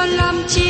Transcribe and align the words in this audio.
còn 0.00 0.08
làm 0.08 0.42
chi 0.48 0.69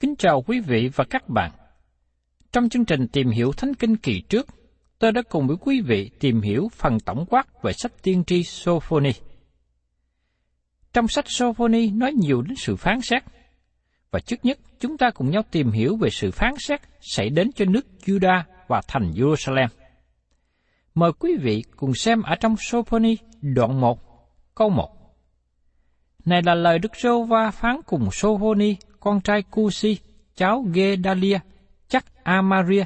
Kính 0.00 0.16
chào 0.16 0.42
quý 0.42 0.60
vị 0.60 0.90
và 0.94 1.04
các 1.10 1.28
bạn. 1.28 1.50
Trong 2.52 2.68
chương 2.68 2.84
trình 2.84 3.08
tìm 3.08 3.30
hiểu 3.30 3.52
Thánh 3.52 3.74
Kinh 3.74 3.96
kỳ 3.96 4.20
trước, 4.20 4.46
tôi 4.98 5.12
đã 5.12 5.22
cùng 5.30 5.46
với 5.46 5.56
quý 5.60 5.80
vị 5.80 6.10
tìm 6.20 6.40
hiểu 6.40 6.68
phần 6.72 7.00
tổng 7.00 7.26
quát 7.30 7.62
về 7.62 7.72
sách 7.72 7.92
tiên 8.02 8.24
tri 8.24 8.42
Sophoni. 8.42 9.10
Trong 10.92 11.08
sách 11.08 11.24
Sophoni 11.28 11.90
nói 11.90 12.12
nhiều 12.12 12.42
đến 12.42 12.54
sự 12.56 12.76
phán 12.76 13.00
xét, 13.00 13.22
và 14.10 14.20
trước 14.20 14.36
nhất 14.42 14.58
chúng 14.80 14.98
ta 14.98 15.10
cùng 15.10 15.30
nhau 15.30 15.42
tìm 15.50 15.70
hiểu 15.70 15.96
về 15.96 16.10
sự 16.10 16.30
phán 16.30 16.54
xét 16.58 16.80
xảy 17.00 17.30
đến 17.30 17.52
cho 17.52 17.64
nước 17.64 17.86
Judah 18.04 18.42
và 18.68 18.80
thành 18.88 19.12
Jerusalem. 19.14 19.68
Mời 20.94 21.12
quý 21.18 21.36
vị 21.40 21.64
cùng 21.76 21.94
xem 21.94 22.22
ở 22.22 22.34
trong 22.40 22.54
Sophoni 22.58 23.16
đoạn 23.42 23.80
1, 23.80 23.98
câu 24.54 24.70
1. 24.70 24.96
Này 26.24 26.42
là 26.42 26.54
lời 26.54 26.78
Đức 26.78 26.92
Rô 27.02 27.24
Va 27.24 27.50
phán 27.50 27.80
cùng 27.86 28.08
Sophoni, 28.12 28.76
con 29.06 29.20
trai 29.20 29.42
Cusi, 29.42 29.98
cháu 30.36 30.64
Gedalia, 30.74 31.38
chắc 31.88 32.04
Amaria, 32.24 32.84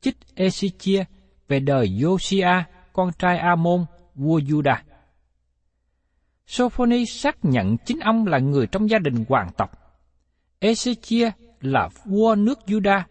chích 0.00 0.16
Esichia 0.34 1.04
về 1.48 1.60
đời 1.60 1.88
Josia, 1.88 2.62
con 2.92 3.10
trai 3.18 3.38
Amon, 3.38 3.84
vua 4.14 4.38
Judah. 4.38 4.76
Sophoni 6.46 7.06
xác 7.06 7.44
nhận 7.44 7.76
chính 7.76 8.00
ông 8.00 8.26
là 8.26 8.38
người 8.38 8.66
trong 8.66 8.90
gia 8.90 8.98
đình 8.98 9.24
hoàng 9.28 9.50
tộc. 9.56 9.70
Ezechia 10.60 11.30
là 11.60 11.88
vua 12.04 12.34
nước 12.34 12.58
Judah 12.66 13.02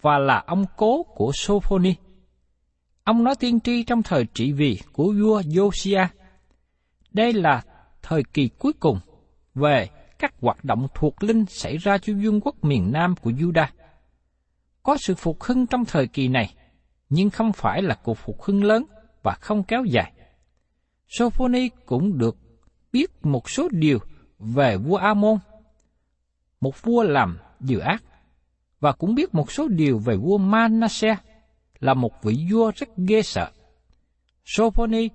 và 0.00 0.18
là 0.18 0.42
ông 0.46 0.64
cố 0.76 1.02
của 1.02 1.30
Sophoni. 1.34 1.94
Ông 3.04 3.24
nói 3.24 3.34
tiên 3.40 3.60
tri 3.60 3.82
trong 3.82 4.02
thời 4.02 4.26
trị 4.34 4.52
vì 4.52 4.78
của 4.92 5.14
vua 5.20 5.40
Josiah. 5.40 6.06
Đây 7.12 7.32
là 7.32 7.62
thời 8.02 8.22
kỳ 8.32 8.48
cuối 8.48 8.72
cùng 8.72 8.98
về 9.54 9.88
các 10.24 10.34
hoạt 10.40 10.64
động 10.64 10.86
thuộc 10.94 11.22
linh 11.22 11.46
xảy 11.46 11.76
ra 11.76 11.98
cho 11.98 12.12
vương 12.22 12.40
quốc 12.40 12.64
miền 12.64 12.92
Nam 12.92 13.14
của 13.22 13.30
Judah. 13.30 13.66
Có 14.82 14.96
sự 14.96 15.14
phục 15.14 15.42
hưng 15.42 15.66
trong 15.66 15.84
thời 15.84 16.06
kỳ 16.06 16.28
này, 16.28 16.54
nhưng 17.08 17.30
không 17.30 17.52
phải 17.52 17.82
là 17.82 17.94
cuộc 17.94 18.18
phục 18.18 18.42
hưng 18.42 18.64
lớn 18.64 18.84
và 19.22 19.32
không 19.32 19.64
kéo 19.64 19.84
dài. 19.84 20.12
Sophoni 21.08 21.68
cũng 21.86 22.18
được 22.18 22.36
biết 22.92 23.10
một 23.22 23.50
số 23.50 23.68
điều 23.72 23.98
về 24.38 24.76
vua 24.76 24.96
Amon, 24.96 25.38
một 26.60 26.82
vua 26.82 27.02
làm 27.02 27.38
điều 27.60 27.80
ác, 27.80 28.02
và 28.80 28.92
cũng 28.92 29.14
biết 29.14 29.34
một 29.34 29.52
số 29.52 29.68
điều 29.68 29.98
về 29.98 30.16
vua 30.16 30.38
Manasseh, 30.38 31.18
là 31.80 31.94
một 31.94 32.22
vị 32.22 32.46
vua 32.50 32.72
rất 32.76 32.88
ghê 32.96 33.22
sợ. 33.22 33.50
Sophoni 34.44 35.08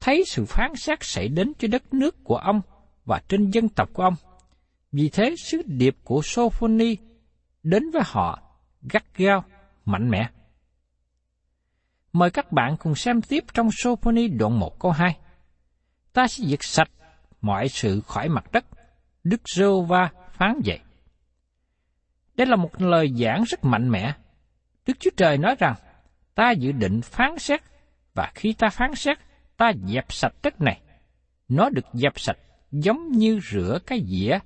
thấy 0.00 0.24
sự 0.26 0.44
phán 0.44 0.76
xét 0.76 0.98
xảy 1.02 1.28
đến 1.28 1.52
cho 1.58 1.68
đất 1.68 1.94
nước 1.94 2.24
của 2.24 2.36
ông 2.36 2.60
và 3.04 3.22
trên 3.28 3.50
dân 3.50 3.68
tộc 3.68 3.88
của 3.92 4.02
ông. 4.02 4.14
Vì 4.92 5.08
thế 5.08 5.34
sứ 5.36 5.62
điệp 5.66 5.96
của 6.04 6.20
Sophoni 6.24 6.96
đến 7.62 7.90
với 7.90 8.02
họ 8.06 8.42
gắt 8.82 9.04
gao, 9.16 9.44
mạnh 9.84 10.10
mẽ. 10.10 10.28
Mời 12.12 12.30
các 12.30 12.52
bạn 12.52 12.76
cùng 12.78 12.94
xem 12.94 13.22
tiếp 13.22 13.44
trong 13.54 13.68
Sophoni 13.72 14.28
đoạn 14.28 14.58
1 14.58 14.80
câu 14.80 14.90
2. 14.90 15.18
Ta 16.12 16.28
sẽ 16.28 16.44
diệt 16.44 16.62
sạch 16.62 16.90
mọi 17.40 17.68
sự 17.68 18.00
khỏi 18.00 18.28
mặt 18.28 18.52
đất. 18.52 18.64
Đức 19.24 19.40
Rô 19.56 19.82
Va 19.82 20.10
phán 20.30 20.60
vậy. 20.64 20.80
Đây 22.34 22.46
là 22.46 22.56
một 22.56 22.80
lời 22.80 23.12
giảng 23.16 23.44
rất 23.44 23.64
mạnh 23.64 23.90
mẽ. 23.90 24.12
Đức 24.86 25.00
Chúa 25.00 25.10
Trời 25.16 25.38
nói 25.38 25.54
rằng, 25.58 25.74
ta 26.34 26.50
dự 26.50 26.72
định 26.72 27.00
phán 27.02 27.38
xét, 27.38 27.60
và 28.14 28.32
khi 28.34 28.52
ta 28.52 28.68
phán 28.68 28.94
xét, 28.94 29.18
ta 29.56 29.72
dẹp 29.86 30.12
sạch 30.12 30.34
đất 30.42 30.60
này. 30.60 30.80
Nó 31.48 31.68
được 31.68 31.86
dẹp 31.92 32.20
sạch 32.20 32.38
giống 32.70 33.12
như 33.12 33.40
rửa 33.50 33.78
cái 33.86 34.02
dĩa, 34.06 34.38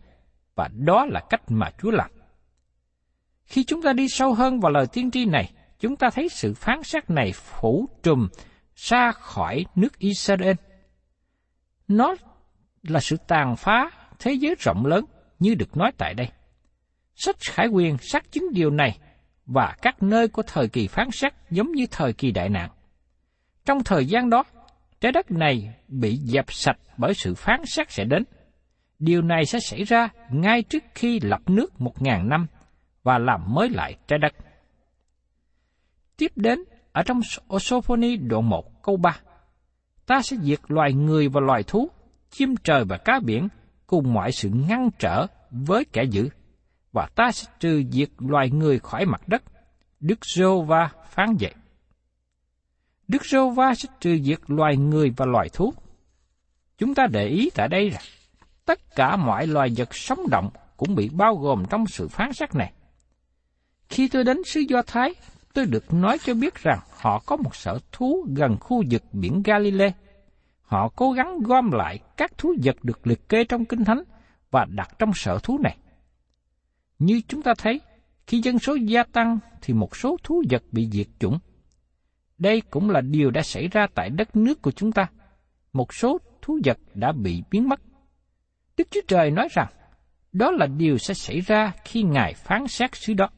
và 0.54 0.68
đó 0.74 1.06
là 1.06 1.20
cách 1.30 1.42
mà 1.48 1.70
Chúa 1.82 1.90
làm. 1.90 2.10
Khi 3.44 3.64
chúng 3.64 3.82
ta 3.82 3.92
đi 3.92 4.06
sâu 4.08 4.34
hơn 4.34 4.60
vào 4.60 4.72
lời 4.72 4.86
tiên 4.92 5.10
tri 5.10 5.24
này, 5.24 5.52
chúng 5.78 5.96
ta 5.96 6.10
thấy 6.10 6.28
sự 6.28 6.54
phán 6.54 6.82
xét 6.82 7.10
này 7.10 7.32
phủ 7.32 7.88
trùm 8.02 8.28
xa 8.74 9.12
khỏi 9.12 9.64
nước 9.74 9.98
Israel. 9.98 10.56
Nó 11.88 12.14
là 12.82 13.00
sự 13.00 13.16
tàn 13.28 13.56
phá 13.56 13.90
thế 14.18 14.32
giới 14.32 14.54
rộng 14.58 14.86
lớn 14.86 15.04
như 15.38 15.54
được 15.54 15.76
nói 15.76 15.92
tại 15.98 16.14
đây. 16.14 16.28
Sách 17.14 17.36
Khải 17.40 17.66
Quyền 17.66 17.98
xác 17.98 18.32
chứng 18.32 18.44
điều 18.52 18.70
này 18.70 18.98
và 19.46 19.76
các 19.82 20.02
nơi 20.02 20.28
của 20.28 20.42
thời 20.42 20.68
kỳ 20.68 20.86
phán 20.86 21.10
xét 21.10 21.32
giống 21.50 21.72
như 21.72 21.86
thời 21.90 22.12
kỳ 22.12 22.30
đại 22.30 22.48
nạn. 22.48 22.70
Trong 23.64 23.84
thời 23.84 24.06
gian 24.06 24.30
đó, 24.30 24.44
trái 25.00 25.12
đất 25.12 25.30
này 25.30 25.74
bị 25.88 26.16
dẹp 26.16 26.52
sạch 26.52 26.78
bởi 26.96 27.14
sự 27.14 27.34
phán 27.34 27.60
xét 27.66 27.90
sẽ 27.90 28.04
đến. 28.04 28.24
Điều 29.02 29.22
này 29.22 29.46
sẽ 29.46 29.60
xảy 29.60 29.84
ra 29.84 30.08
ngay 30.30 30.62
trước 30.62 30.82
khi 30.94 31.20
lập 31.20 31.40
nước 31.46 31.80
một 31.80 32.02
ngàn 32.02 32.28
năm 32.28 32.46
và 33.02 33.18
làm 33.18 33.54
mới 33.54 33.68
lại 33.68 33.96
trái 34.06 34.18
đất. 34.18 34.32
Tiếp 36.16 36.32
đến, 36.36 36.58
ở 36.92 37.02
trong 37.02 37.20
Osophony 37.54 38.16
đoạn 38.16 38.48
1 38.48 38.82
câu 38.82 38.96
3, 38.96 39.20
ta 40.06 40.22
sẽ 40.22 40.36
diệt 40.36 40.60
loài 40.68 40.92
người 40.92 41.28
và 41.28 41.40
loài 41.40 41.62
thú, 41.62 41.90
chim 42.30 42.54
trời 42.64 42.84
và 42.84 42.98
cá 42.98 43.20
biển, 43.24 43.48
cùng 43.86 44.12
mọi 44.12 44.32
sự 44.32 44.50
ngăn 44.68 44.90
trở 44.98 45.26
với 45.50 45.84
kẻ 45.92 46.04
dữ. 46.04 46.28
và 46.92 47.08
ta 47.14 47.32
sẽ 47.32 47.52
trừ 47.60 47.82
diệt 47.90 48.10
loài 48.18 48.50
người 48.50 48.78
khỏi 48.78 49.06
mặt 49.06 49.28
đất. 49.28 49.42
Đức 50.00 50.24
Rô 50.24 50.62
Va 50.62 50.90
phán 51.10 51.36
vậy. 51.40 51.54
Đức 53.08 53.24
Rô 53.24 53.50
Va 53.50 53.74
sẽ 53.74 53.88
trừ 54.00 54.18
diệt 54.22 54.40
loài 54.46 54.76
người 54.76 55.12
và 55.16 55.26
loài 55.26 55.48
thú. 55.52 55.74
Chúng 56.78 56.94
ta 56.94 57.06
để 57.12 57.26
ý 57.26 57.50
tại 57.54 57.68
đây 57.68 57.90
là 57.90 58.00
tất 58.64 58.96
cả 58.96 59.16
mọi 59.16 59.46
loài 59.46 59.72
vật 59.76 59.94
sống 59.94 60.20
động 60.30 60.50
cũng 60.76 60.94
bị 60.94 61.08
bao 61.08 61.36
gồm 61.36 61.64
trong 61.70 61.86
sự 61.86 62.08
phán 62.08 62.32
xét 62.32 62.54
này. 62.54 62.72
Khi 63.88 64.08
tôi 64.08 64.24
đến 64.24 64.44
xứ 64.44 64.60
Do 64.60 64.82
Thái, 64.82 65.14
tôi 65.54 65.66
được 65.66 65.94
nói 65.94 66.18
cho 66.24 66.34
biết 66.34 66.54
rằng 66.54 66.78
họ 67.00 67.22
có 67.26 67.36
một 67.36 67.56
sở 67.56 67.78
thú 67.92 68.26
gần 68.36 68.56
khu 68.60 68.82
vực 68.90 69.02
biển 69.12 69.42
Galilee. 69.42 69.92
Họ 70.62 70.88
cố 70.96 71.12
gắng 71.12 71.38
gom 71.38 71.70
lại 71.70 71.98
các 72.16 72.38
thú 72.38 72.54
vật 72.62 72.76
được 72.82 73.06
liệt 73.06 73.28
kê 73.28 73.44
trong 73.44 73.64
Kinh 73.64 73.84
Thánh 73.84 74.02
và 74.50 74.64
đặt 74.64 74.98
trong 74.98 75.12
sở 75.14 75.38
thú 75.42 75.58
này. 75.62 75.76
Như 76.98 77.20
chúng 77.28 77.42
ta 77.42 77.54
thấy, 77.58 77.80
khi 78.26 78.40
dân 78.40 78.58
số 78.58 78.74
gia 78.74 79.02
tăng 79.02 79.38
thì 79.62 79.74
một 79.74 79.96
số 79.96 80.16
thú 80.22 80.42
vật 80.50 80.62
bị 80.72 80.88
diệt 80.92 81.06
chủng. 81.18 81.38
Đây 82.38 82.62
cũng 82.70 82.90
là 82.90 83.00
điều 83.00 83.30
đã 83.30 83.42
xảy 83.42 83.68
ra 83.68 83.86
tại 83.94 84.10
đất 84.10 84.36
nước 84.36 84.62
của 84.62 84.70
chúng 84.70 84.92
ta. 84.92 85.06
Một 85.72 85.94
số 85.94 86.18
thú 86.42 86.58
vật 86.64 86.78
đã 86.94 87.12
bị 87.12 87.42
biến 87.50 87.68
mất. 87.68 87.80
Đức 88.82 88.88
Chúa 88.90 89.00
Trời 89.08 89.30
nói 89.30 89.48
rằng, 89.50 89.68
đó 90.32 90.50
là 90.50 90.66
điều 90.66 90.98
sẽ 90.98 91.14
xảy 91.14 91.40
ra 91.40 91.72
khi 91.84 92.02
Ngài 92.02 92.34
phán 92.34 92.66
xét 92.68 92.90
xứ 92.94 93.14
đó. 93.14 93.28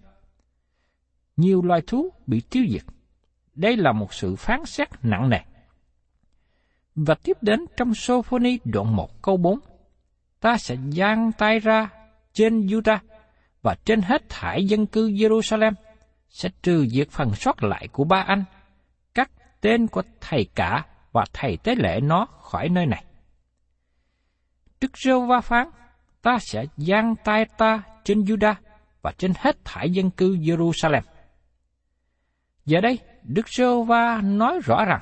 Nhiều 1.37 1.63
loài 1.63 1.81
thú 1.87 2.13
bị 2.27 2.43
tiêu 2.51 2.65
diệt. 2.71 2.83
Đây 3.55 3.77
là 3.77 3.93
một 3.93 4.15
sự 4.15 4.37
phán 4.37 4.65
xét 4.65 4.89
nặng 5.03 5.31
nề. 5.31 5.39
Và 6.95 7.15
tiếp 7.15 7.37
đến 7.41 7.61
trong 7.77 7.95
Sophoni 7.95 8.59
đoạn 8.65 8.97
1 8.97 9.23
câu 9.23 9.37
4, 9.37 9.59
ta 10.41 10.57
sẽ 10.57 10.77
giang 10.93 11.33
tay 11.39 11.59
ra 11.59 11.89
trên 12.33 12.61
Judah 12.61 12.99
và 13.63 13.77
trên 13.85 14.03
hết 14.03 14.29
thải 14.29 14.65
dân 14.65 14.87
cư 14.87 15.11
Jerusalem 15.11 15.73
sẽ 16.29 16.49
trừ 16.63 16.87
diệt 16.87 17.11
phần 17.11 17.35
sót 17.35 17.63
lại 17.63 17.89
của 17.93 18.05
ba 18.05 18.25
anh, 18.27 18.45
cắt 19.15 19.31
tên 19.61 19.87
của 19.87 20.03
thầy 20.21 20.47
cả 20.55 20.85
và 21.13 21.25
thầy 21.33 21.57
tế 21.57 21.75
lễ 21.75 22.01
nó 22.01 22.27
khỏi 22.27 22.69
nơi 22.69 22.87
này. 22.87 23.05
Đức 24.85 24.99
Rêu 24.99 25.21
Va 25.21 25.41
phán, 25.41 25.69
ta 26.23 26.39
sẽ 26.41 26.65
giang 26.77 27.15
tay 27.25 27.45
ta 27.59 27.83
trên 28.05 28.21
Juda 28.21 28.55
và 29.03 29.13
trên 29.19 29.33
hết 29.39 29.65
thải 29.65 29.91
dân 29.91 30.11
cư 30.11 30.37
Jerusalem. 30.37 31.03
Giờ 32.67 32.81
đây, 32.81 32.99
Đức 33.23 33.49
Rêu 33.49 33.83
Va 33.83 34.21
nói 34.21 34.61
rõ 34.65 34.85
rằng, 34.85 35.01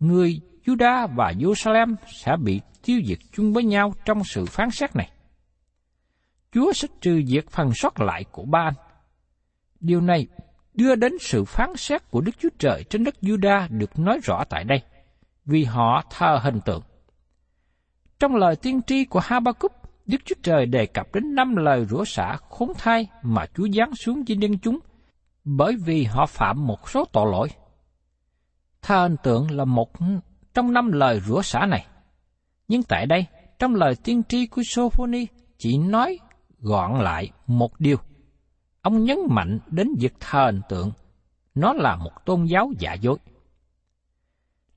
người 0.00 0.40
Juda 0.64 1.08
và 1.14 1.32
Jerusalem 1.38 1.94
sẽ 2.06 2.36
bị 2.44 2.60
tiêu 2.84 3.00
diệt 3.06 3.18
chung 3.32 3.52
với 3.52 3.64
nhau 3.64 3.94
trong 4.04 4.24
sự 4.24 4.44
phán 4.44 4.70
xét 4.70 4.96
này. 4.96 5.10
Chúa 6.52 6.72
sẽ 6.72 6.88
trừ 7.00 7.22
diệt 7.26 7.44
phần 7.50 7.70
sót 7.74 8.00
lại 8.00 8.24
của 8.32 8.44
ba 8.44 8.60
anh. 8.60 8.74
Điều 9.80 10.00
này 10.00 10.26
đưa 10.74 10.94
đến 10.94 11.12
sự 11.20 11.44
phán 11.44 11.76
xét 11.76 12.10
của 12.10 12.20
Đức 12.20 12.32
Chúa 12.38 12.50
Trời 12.58 12.84
trên 12.90 13.04
đất 13.04 13.14
Juda 13.22 13.78
được 13.78 13.98
nói 13.98 14.20
rõ 14.24 14.44
tại 14.50 14.64
đây, 14.64 14.82
vì 15.44 15.64
họ 15.64 16.02
thờ 16.10 16.40
hình 16.42 16.60
tượng. 16.64 16.82
Trong 18.18 18.36
lời 18.36 18.56
tiên 18.56 18.80
tri 18.86 19.04
của 19.04 19.20
Habakkuk, 19.22 19.72
Đức 20.06 20.18
Chúa 20.24 20.34
Trời 20.42 20.66
đề 20.66 20.86
cập 20.86 21.14
đến 21.14 21.34
năm 21.34 21.56
lời 21.56 21.84
rủa 21.84 22.04
xả 22.04 22.36
khốn 22.50 22.72
thai 22.78 23.08
mà 23.22 23.46
Chúa 23.54 23.68
giáng 23.68 23.94
xuống 23.94 24.24
trên 24.24 24.40
dân 24.40 24.58
chúng, 24.58 24.78
bởi 25.44 25.76
vì 25.84 26.04
họ 26.04 26.26
phạm 26.26 26.66
một 26.66 26.90
số 26.90 27.04
tội 27.12 27.32
lỗi. 27.32 27.48
Thờ 28.82 29.02
hình 29.02 29.16
tượng 29.22 29.50
là 29.50 29.64
một 29.64 29.90
trong 30.54 30.72
năm 30.72 30.92
lời 30.92 31.20
rủa 31.20 31.42
xả 31.42 31.66
này. 31.66 31.86
Nhưng 32.68 32.82
tại 32.82 33.06
đây, 33.06 33.26
trong 33.58 33.74
lời 33.74 33.94
tiên 34.04 34.22
tri 34.28 34.46
của 34.46 34.62
Sophoni 34.64 35.26
chỉ 35.58 35.78
nói 35.78 36.18
gọn 36.58 37.00
lại 37.04 37.30
một 37.46 37.80
điều. 37.80 37.96
Ông 38.82 39.04
nhấn 39.04 39.18
mạnh 39.28 39.58
đến 39.66 39.88
việc 40.00 40.14
thờ 40.20 40.46
hình 40.46 40.60
tượng, 40.68 40.92
nó 41.54 41.72
là 41.72 41.96
một 41.96 42.24
tôn 42.24 42.44
giáo 42.44 42.70
giả 42.78 42.92
dối. 42.92 43.18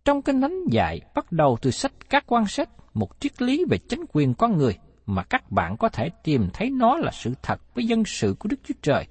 Trong 0.05 0.21
kinh 0.21 0.41
thánh 0.41 0.67
dạy 0.71 1.01
bắt 1.15 1.31
đầu 1.31 1.57
từ 1.61 1.71
sách 1.71 1.91
các 2.09 2.23
quan 2.27 2.47
sách 2.47 2.69
một 2.99 3.19
triết 3.19 3.41
lý 3.41 3.65
về 3.69 3.77
chính 3.77 4.05
quyền 4.13 4.33
con 4.33 4.57
người 4.57 4.77
mà 5.05 5.23
các 5.23 5.51
bạn 5.51 5.77
có 5.77 5.89
thể 5.89 6.09
tìm 6.23 6.49
thấy 6.53 6.69
nó 6.69 6.97
là 6.97 7.11
sự 7.11 7.33
thật 7.41 7.75
với 7.75 7.85
dân 7.85 8.03
sự 8.05 8.35
của 8.39 8.49
Đức 8.49 8.59
Chúa 8.63 8.73
Trời 8.81 9.05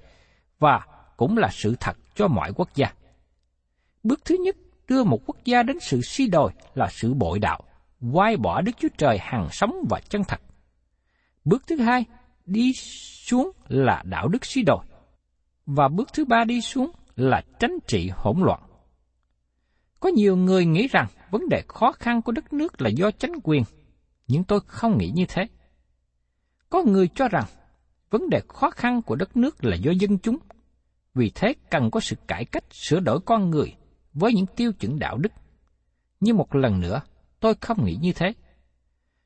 và 0.59 0.81
cũng 1.17 1.37
là 1.37 1.49
sự 1.51 1.75
thật 1.79 1.97
cho 2.15 2.27
mọi 2.27 2.53
quốc 2.55 2.69
gia. 2.75 2.93
Bước 4.03 4.25
thứ 4.25 4.35
nhất 4.43 4.55
đưa 4.87 5.03
một 5.03 5.21
quốc 5.25 5.37
gia 5.45 5.63
đến 5.63 5.77
sự 5.81 6.01
suy 6.01 6.27
đồi 6.27 6.51
là 6.75 6.87
sự 6.91 7.13
bội 7.13 7.39
đạo, 7.39 7.61
quay 8.11 8.37
bỏ 8.37 8.61
Đức 8.61 8.71
Chúa 8.79 8.87
Trời 8.97 9.17
hàng 9.21 9.47
sống 9.51 9.75
và 9.89 9.99
chân 10.09 10.23
thật. 10.23 10.41
Bước 11.45 11.63
thứ 11.67 11.75
hai 11.75 12.05
đi 12.45 12.73
xuống 12.73 13.51
là 13.67 14.03
đạo 14.05 14.27
đức 14.27 14.45
suy 14.45 14.63
đồi. 14.63 14.85
Và 15.65 15.87
bước 15.87 16.09
thứ 16.13 16.25
ba 16.25 16.43
đi 16.43 16.61
xuống 16.61 16.91
là 17.15 17.41
tránh 17.59 17.77
trị 17.87 18.11
hỗn 18.15 18.39
loạn. 18.39 18.61
Có 19.99 20.09
nhiều 20.09 20.37
người 20.37 20.65
nghĩ 20.65 20.87
rằng 20.87 21.07
vấn 21.31 21.49
đề 21.49 21.63
khó 21.67 21.91
khăn 21.91 22.21
của 22.21 22.31
đất 22.31 22.53
nước 22.53 22.81
là 22.81 22.89
do 22.89 23.11
chính 23.11 23.33
quyền, 23.43 23.63
nhưng 24.29 24.43
tôi 24.43 24.59
không 24.67 24.97
nghĩ 24.97 25.11
như 25.15 25.25
thế. 25.27 25.47
Có 26.69 26.83
người 26.83 27.07
cho 27.15 27.27
rằng 27.27 27.45
vấn 28.09 28.29
đề 28.29 28.41
khó 28.47 28.69
khăn 28.69 29.01
của 29.01 29.15
đất 29.15 29.37
nước 29.37 29.63
là 29.63 29.75
do 29.75 29.91
dân 29.91 30.17
chúng, 30.19 30.37
vì 31.13 31.31
thế 31.35 31.53
cần 31.69 31.91
có 31.91 31.99
sự 31.99 32.15
cải 32.27 32.45
cách 32.45 32.63
sửa 32.71 32.99
đổi 32.99 33.19
con 33.25 33.49
người 33.49 33.75
với 34.13 34.33
những 34.33 34.45
tiêu 34.55 34.71
chuẩn 34.73 34.99
đạo 34.99 35.17
đức. 35.17 35.31
Nhưng 36.19 36.37
một 36.37 36.55
lần 36.55 36.79
nữa, 36.79 37.01
tôi 37.39 37.53
không 37.61 37.85
nghĩ 37.85 37.97
như 38.01 38.11
thế. 38.13 38.33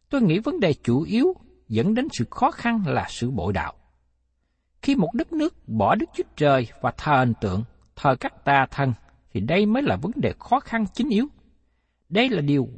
Tôi 0.10 0.22
nghĩ 0.22 0.40
vấn 0.40 0.60
đề 0.60 0.74
chủ 0.74 1.02
yếu 1.02 1.34
dẫn 1.68 1.94
đến 1.94 2.08
sự 2.12 2.26
khó 2.32 2.52
khăn 2.52 2.84
là 2.88 3.06
sự 3.10 3.32
bội 3.32 3.54
đạo. 3.54 3.74
Khi 4.82 4.96
một 4.96 5.10
đất 5.14 5.34
nước 5.34 5.68
bỏ 5.68 5.96
Đức 5.96 6.06
Chúa 6.16 6.24
Trời 6.36 6.68
và 6.82 6.94
thờ 6.98 7.16
hình 7.20 7.34
tượng, 7.42 7.64
thờ 7.96 8.16
các 8.20 8.46
tà 8.46 8.66
thần, 8.72 8.94
thì 9.34 9.40
đây 9.40 9.66
mới 9.66 9.84
là 9.84 9.96
vấn 9.96 10.12
đề 10.16 10.34
khó 10.40 10.60
khăn 10.60 10.86
chính 10.94 11.10
yếu. 11.10 11.26
Đây 12.10 12.30
là 12.30 12.42
điều 12.42 12.70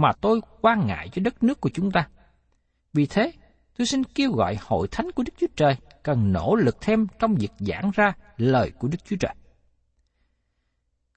mà 0.00 0.12
tôi 0.20 0.40
quan 0.60 0.86
ngại 0.86 1.08
cho 1.12 1.22
đất 1.24 1.42
nước 1.42 1.60
của 1.60 1.70
chúng 1.74 1.90
ta. 1.90 2.08
Vì 2.92 3.06
thế, 3.06 3.32
tôi 3.78 3.86
xin 3.86 4.04
kêu 4.04 4.32
gọi 4.32 4.58
hội 4.60 4.88
thánh 4.90 5.12
của 5.12 5.22
Đức 5.22 5.32
Chúa 5.40 5.46
Trời 5.56 5.76
cần 6.02 6.32
nỗ 6.32 6.54
lực 6.54 6.76
thêm 6.80 7.06
trong 7.18 7.34
việc 7.34 7.52
giảng 7.58 7.90
ra 7.94 8.12
lời 8.36 8.72
của 8.78 8.88
Đức 8.88 8.98
Chúa 9.04 9.16
Trời. 9.20 9.34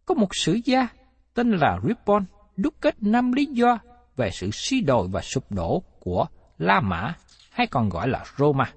Có 0.05 0.15
một 0.15 0.35
sử 0.35 0.59
gia 0.65 0.87
tên 1.33 1.51
là 1.51 1.79
Rippon 1.87 2.25
đúc 2.55 2.73
kết 2.81 3.03
năm 3.03 3.31
lý 3.31 3.45
do 3.45 3.79
về 4.15 4.29
sự 4.31 4.49
suy 4.51 4.81
đồi 4.81 5.07
và 5.11 5.21
sụp 5.21 5.51
đổ 5.51 5.83
của 5.99 6.25
La 6.57 6.81
Mã 6.81 7.13
hay 7.51 7.67
còn 7.67 7.89
gọi 7.89 8.07
là 8.07 8.25
Roma. 8.37 8.73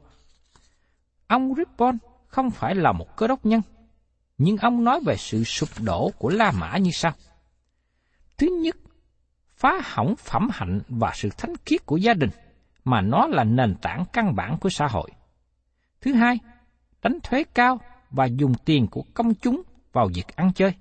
Ông 1.26 1.54
Rippon 1.54 1.98
không 2.26 2.50
phải 2.50 2.74
là 2.74 2.92
một 2.92 3.16
cơ 3.16 3.26
đốc 3.26 3.46
nhân, 3.46 3.60
nhưng 4.38 4.56
ông 4.56 4.84
nói 4.84 5.00
về 5.06 5.16
sự 5.16 5.44
sụp 5.44 5.68
đổ 5.84 6.10
của 6.18 6.28
La 6.28 6.52
Mã 6.52 6.76
như 6.76 6.90
sau. 6.92 7.12
Thứ 8.38 8.46
nhất, 8.62 8.76
phá 9.62 9.80
hỏng 9.84 10.14
phẩm 10.16 10.48
hạnh 10.52 10.80
và 10.88 11.12
sự 11.14 11.28
thánh 11.38 11.52
khiết 11.66 11.86
của 11.86 11.96
gia 11.96 12.14
đình, 12.14 12.30
mà 12.84 13.00
nó 13.00 13.26
là 13.26 13.44
nền 13.44 13.74
tảng 13.74 14.04
căn 14.12 14.34
bản 14.36 14.58
của 14.60 14.68
xã 14.68 14.86
hội. 14.86 15.10
Thứ 16.00 16.14
hai, 16.14 16.38
đánh 17.02 17.18
thuế 17.22 17.44
cao 17.54 17.80
và 18.10 18.24
dùng 18.24 18.54
tiền 18.64 18.86
của 18.90 19.04
công 19.14 19.34
chúng 19.34 19.62
vào 19.92 20.08
việc 20.14 20.36
ăn 20.36 20.52
chơi. 20.52 20.74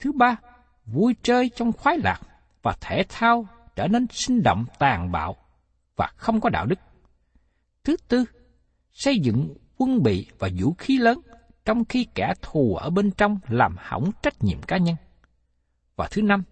Thứ 0.00 0.12
ba, 0.12 0.36
vui 0.86 1.16
chơi 1.22 1.50
trong 1.56 1.72
khoái 1.72 1.98
lạc 1.98 2.20
và 2.62 2.76
thể 2.80 3.02
thao 3.08 3.46
trở 3.76 3.88
nên 3.88 4.06
sinh 4.10 4.42
động 4.42 4.64
tàn 4.78 5.12
bạo 5.12 5.36
và 5.96 6.12
không 6.16 6.40
có 6.40 6.48
đạo 6.48 6.66
đức. 6.66 6.78
Thứ 7.84 7.96
tư, 8.08 8.24
xây 8.92 9.18
dựng 9.18 9.54
quân 9.76 10.02
bị 10.02 10.26
và 10.38 10.48
vũ 10.60 10.74
khí 10.78 10.98
lớn 10.98 11.20
trong 11.64 11.84
khi 11.84 12.06
kẻ 12.14 12.34
thù 12.42 12.76
ở 12.76 12.90
bên 12.90 13.10
trong 13.10 13.38
làm 13.48 13.76
hỏng 13.78 14.10
trách 14.22 14.44
nhiệm 14.44 14.62
cá 14.62 14.76
nhân. 14.76 14.96
Và 15.96 16.08
thứ 16.10 16.22
năm, 16.22 16.44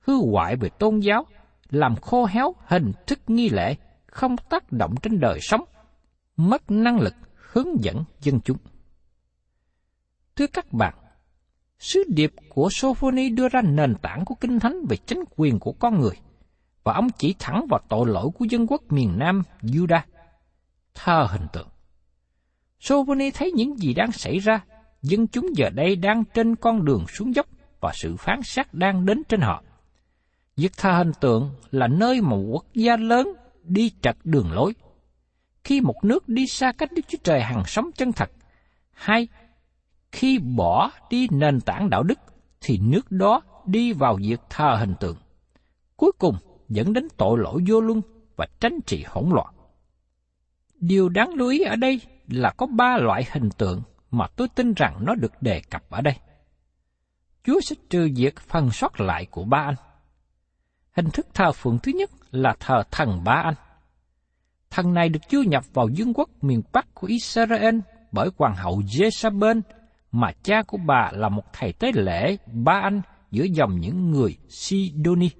hư 0.00 0.30
hoại 0.30 0.56
về 0.56 0.68
tôn 0.68 1.00
giáo, 1.00 1.26
làm 1.70 1.96
khô 1.96 2.26
héo 2.26 2.54
hình 2.66 2.92
thức 3.06 3.18
nghi 3.26 3.48
lễ, 3.48 3.76
không 4.06 4.36
tác 4.36 4.72
động 4.72 4.94
trên 5.02 5.20
đời 5.20 5.38
sống, 5.42 5.64
mất 6.36 6.70
năng 6.70 7.00
lực 7.00 7.14
hướng 7.34 7.84
dẫn 7.84 8.04
dân 8.20 8.40
chúng. 8.44 8.58
Thưa 10.36 10.46
các 10.46 10.72
bạn, 10.72 10.94
sứ 11.78 12.04
điệp 12.08 12.32
của 12.48 12.68
Sophoni 12.72 13.28
đưa 13.28 13.48
ra 13.48 13.62
nền 13.62 13.94
tảng 14.02 14.24
của 14.24 14.34
kinh 14.34 14.60
thánh 14.60 14.80
về 14.88 14.96
chính 14.96 15.24
quyền 15.36 15.58
của 15.58 15.72
con 15.72 16.00
người– 16.00 16.14
và 16.84 16.92
ông 16.92 17.08
chỉ 17.18 17.34
thẳng 17.38 17.66
vào 17.70 17.80
tội 17.88 18.06
lỗi 18.08 18.28
của 18.34 18.44
dân 18.44 18.66
quốc 18.66 18.82
miền 18.88 19.18
Nam 19.18 19.42
Juda, 19.62 20.00
thờ 20.94 21.26
hình 21.30 21.46
tượng. 21.52 21.68
Sophoni 22.80 23.30
thấy 23.30 23.52
những 23.52 23.78
gì 23.78 23.94
đang 23.94 24.12
xảy 24.12 24.38
ra, 24.38 24.60
dân 25.02 25.26
chúng 25.26 25.46
giờ 25.56 25.70
đây 25.70 25.96
đang 25.96 26.24
trên 26.34 26.56
con 26.56 26.84
đường 26.84 27.04
xuống 27.08 27.34
dốc 27.34 27.46
và 27.80 27.92
sự 27.94 28.16
phán 28.16 28.42
xét 28.42 28.74
đang 28.74 29.06
đến 29.06 29.22
trên 29.28 29.40
họ. 29.40 29.62
Việc 30.60 30.76
thờ 30.76 30.92
hình 30.92 31.12
tượng 31.20 31.50
là 31.70 31.86
nơi 31.88 32.20
mà 32.20 32.36
quốc 32.36 32.64
gia 32.74 32.96
lớn 32.96 33.28
đi 33.64 33.92
trật 34.02 34.16
đường 34.24 34.52
lối. 34.52 34.74
Khi 35.64 35.80
một 35.80 35.94
nước 36.02 36.28
đi 36.28 36.46
xa 36.46 36.72
cách 36.72 36.92
Đức 36.92 37.02
Chúa 37.08 37.18
Trời 37.24 37.40
hằng 37.40 37.62
sống 37.66 37.90
chân 37.94 38.12
thật, 38.12 38.30
hay 38.92 39.28
khi 40.12 40.38
bỏ 40.38 40.90
đi 41.10 41.28
nền 41.30 41.60
tảng 41.60 41.90
đạo 41.90 42.02
đức, 42.02 42.18
thì 42.60 42.78
nước 42.78 43.10
đó 43.10 43.42
đi 43.66 43.92
vào 43.92 44.18
việc 44.22 44.40
thờ 44.50 44.76
hình 44.80 44.94
tượng. 45.00 45.16
Cuối 45.96 46.12
cùng, 46.18 46.36
dẫn 46.68 46.92
đến 46.92 47.08
tội 47.16 47.38
lỗi 47.38 47.64
vô 47.66 47.80
luân 47.80 48.02
và 48.36 48.46
tránh 48.60 48.78
trị 48.86 49.04
hỗn 49.08 49.30
loạn. 49.30 49.54
Điều 50.74 51.08
đáng 51.08 51.34
lưu 51.34 51.48
ý 51.48 51.60
ở 51.62 51.76
đây 51.76 52.00
là 52.28 52.50
có 52.50 52.66
ba 52.66 52.96
loại 52.96 53.26
hình 53.32 53.50
tượng 53.58 53.82
mà 54.10 54.26
tôi 54.36 54.48
tin 54.48 54.74
rằng 54.74 55.04
nó 55.04 55.14
được 55.14 55.32
đề 55.42 55.62
cập 55.70 55.90
ở 55.90 56.00
đây. 56.00 56.14
Chúa 57.44 57.60
sẽ 57.60 57.76
trừ 57.90 58.08
diệt 58.16 58.36
phần 58.36 58.70
sót 58.70 59.00
lại 59.00 59.26
của 59.26 59.44
ba 59.44 59.58
anh. 59.58 59.89
Hình 60.96 61.10
thức 61.10 61.26
thờ 61.34 61.52
phượng 61.52 61.78
thứ 61.78 61.92
nhất 61.92 62.10
là 62.30 62.54
thờ 62.60 62.82
thần 62.90 63.24
ba 63.24 63.32
anh. 63.32 63.54
Thần 64.70 64.94
này 64.94 65.08
được 65.08 65.20
chưa 65.28 65.42
nhập 65.42 65.64
vào 65.72 65.88
vương 65.96 66.14
quốc 66.14 66.30
miền 66.42 66.62
Bắc 66.72 66.94
của 66.94 67.06
Israel 67.06 67.78
bởi 68.12 68.28
hoàng 68.38 68.56
hậu 68.56 68.80
Jezabel, 68.80 69.60
mà 70.12 70.32
cha 70.42 70.62
của 70.62 70.78
bà 70.86 71.10
là 71.12 71.28
một 71.28 71.42
thầy 71.52 71.72
tế 71.72 71.92
lễ 71.94 72.36
ba 72.52 72.80
anh 72.82 73.02
giữa 73.30 73.44
dòng 73.44 73.80
những 73.80 74.10
người 74.10 74.36
Sidoni. 74.48 75.30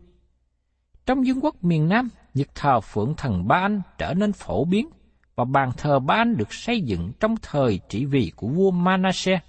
Trong 1.07 1.23
vương 1.27 1.41
quốc 1.45 1.65
miền 1.65 1.89
Nam, 1.89 2.09
việc 2.35 2.49
thờ 2.55 2.81
phượng 2.81 3.15
thần 3.17 3.49
ba 3.49 3.57
anh 3.57 3.83
trở 3.99 4.15
nên 4.15 4.33
phổ 4.33 4.65
biến 4.65 4.89
và 5.37 5.45
bàn 5.45 5.71
thờ 5.77 5.99
ba 5.99 6.15
anh 6.15 6.37
được 6.37 6.53
xây 6.53 6.81
dựng 6.81 7.13
trong 7.21 7.35
thời 7.43 7.81
trị 7.89 8.05
vì 8.05 8.33
của 8.37 8.49
vua 8.49 8.71
Manasseh. 8.71 9.45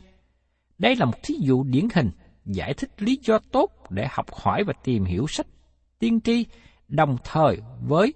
Đây 0.78 0.96
là 0.96 1.06
một 1.06 1.24
thí 1.24 1.36
dụ 1.40 1.64
điển 1.64 1.88
hình 1.94 2.10
giải 2.46 2.74
thích 2.74 2.92
lý 2.98 3.20
do 3.22 3.40
tốt 3.52 3.72
để 3.90 4.08
học 4.12 4.26
hỏi 4.34 4.64
và 4.64 4.74
tìm 4.84 5.06
hiểu 5.06 5.28
sách 5.28 5.48
tiên 6.02 6.22
tri 6.22 6.46
đồng 6.88 7.18
thời 7.24 7.58
với 7.82 8.14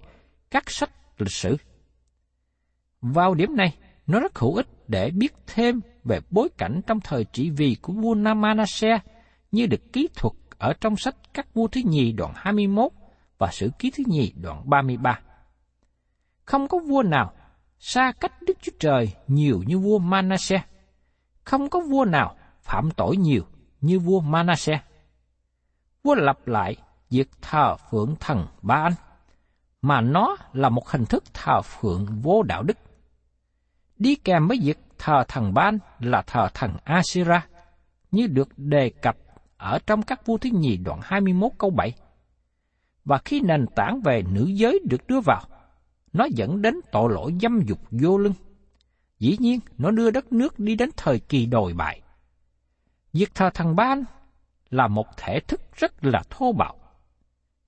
các 0.50 0.70
sách 0.70 0.90
lịch 1.18 1.32
sử. 1.32 1.56
Vào 3.00 3.34
điểm 3.34 3.56
này, 3.56 3.76
nó 4.06 4.20
rất 4.20 4.38
hữu 4.38 4.54
ích 4.54 4.66
để 4.88 5.10
biết 5.10 5.34
thêm 5.46 5.80
về 6.04 6.20
bối 6.30 6.48
cảnh 6.58 6.80
trong 6.86 7.00
thời 7.00 7.24
trị 7.24 7.50
vì 7.50 7.76
của 7.82 7.92
vua 7.92 8.14
Manasseh 8.14 9.02
như 9.52 9.66
được 9.66 9.92
ký 9.92 10.08
thuật 10.14 10.32
ở 10.58 10.72
trong 10.80 10.96
sách 10.96 11.16
các 11.34 11.54
vua 11.54 11.66
thứ 11.66 11.80
nhì 11.84 12.12
đoạn 12.12 12.32
21 12.36 12.92
và 13.38 13.50
sử 13.52 13.70
ký 13.78 13.90
thứ 13.96 14.04
nhì 14.06 14.32
đoạn 14.42 14.70
33. 14.70 15.20
Không 16.44 16.68
có 16.68 16.78
vua 16.78 17.02
nào 17.02 17.32
xa 17.78 18.12
cách 18.20 18.32
Đức 18.42 18.58
Chúa 18.62 18.72
Trời 18.78 19.12
nhiều 19.26 19.62
như 19.66 19.78
vua 19.78 19.98
Manasseh. 19.98 20.62
Không 21.44 21.70
có 21.70 21.80
vua 21.80 22.04
nào 22.04 22.36
phạm 22.62 22.90
tội 22.90 23.16
nhiều 23.16 23.42
như 23.80 23.98
vua 23.98 24.20
Manasseh. 24.20 24.80
Vua 26.02 26.14
lặp 26.14 26.46
lại 26.46 26.76
việc 27.10 27.28
thờ 27.42 27.76
phượng 27.90 28.14
thần 28.20 28.46
ba 28.62 28.74
anh, 28.74 28.92
mà 29.82 30.00
nó 30.00 30.36
là 30.52 30.68
một 30.68 30.88
hình 30.88 31.04
thức 31.04 31.24
thờ 31.34 31.62
phượng 31.62 32.06
vô 32.22 32.42
đạo 32.42 32.62
đức. 32.62 32.76
Đi 33.98 34.14
kèm 34.14 34.48
với 34.48 34.58
việc 34.62 34.78
thờ 34.98 35.24
thần 35.28 35.54
ba 35.54 35.62
anh 35.62 35.78
là 36.00 36.22
thờ 36.26 36.48
thần 36.54 36.76
Asira, 36.84 37.46
như 38.10 38.26
được 38.26 38.48
đề 38.56 38.90
cập 39.02 39.16
ở 39.56 39.78
trong 39.86 40.02
các 40.02 40.26
vua 40.26 40.38
thứ 40.38 40.50
nhì 40.52 40.76
đoạn 40.76 41.00
21 41.02 41.52
câu 41.58 41.70
7. 41.70 41.92
Và 43.04 43.18
khi 43.24 43.40
nền 43.40 43.66
tảng 43.76 44.00
về 44.04 44.22
nữ 44.32 44.44
giới 44.44 44.80
được 44.90 45.06
đưa 45.06 45.20
vào, 45.20 45.42
nó 46.12 46.26
dẫn 46.30 46.62
đến 46.62 46.74
tội 46.92 47.12
lỗi 47.12 47.34
dâm 47.40 47.60
dục 47.66 47.78
vô 47.90 48.18
lưng. 48.18 48.34
Dĩ 49.18 49.36
nhiên, 49.40 49.60
nó 49.78 49.90
đưa 49.90 50.10
đất 50.10 50.32
nước 50.32 50.58
đi 50.58 50.74
đến 50.74 50.90
thời 50.96 51.18
kỳ 51.18 51.46
đồi 51.46 51.72
bại. 51.72 52.00
Việc 53.12 53.34
thờ 53.34 53.50
thần 53.54 53.76
Ban 53.76 54.04
là 54.70 54.88
một 54.88 55.06
thể 55.16 55.40
thức 55.40 55.60
rất 55.76 56.04
là 56.04 56.22
thô 56.30 56.52
bạo. 56.52 56.76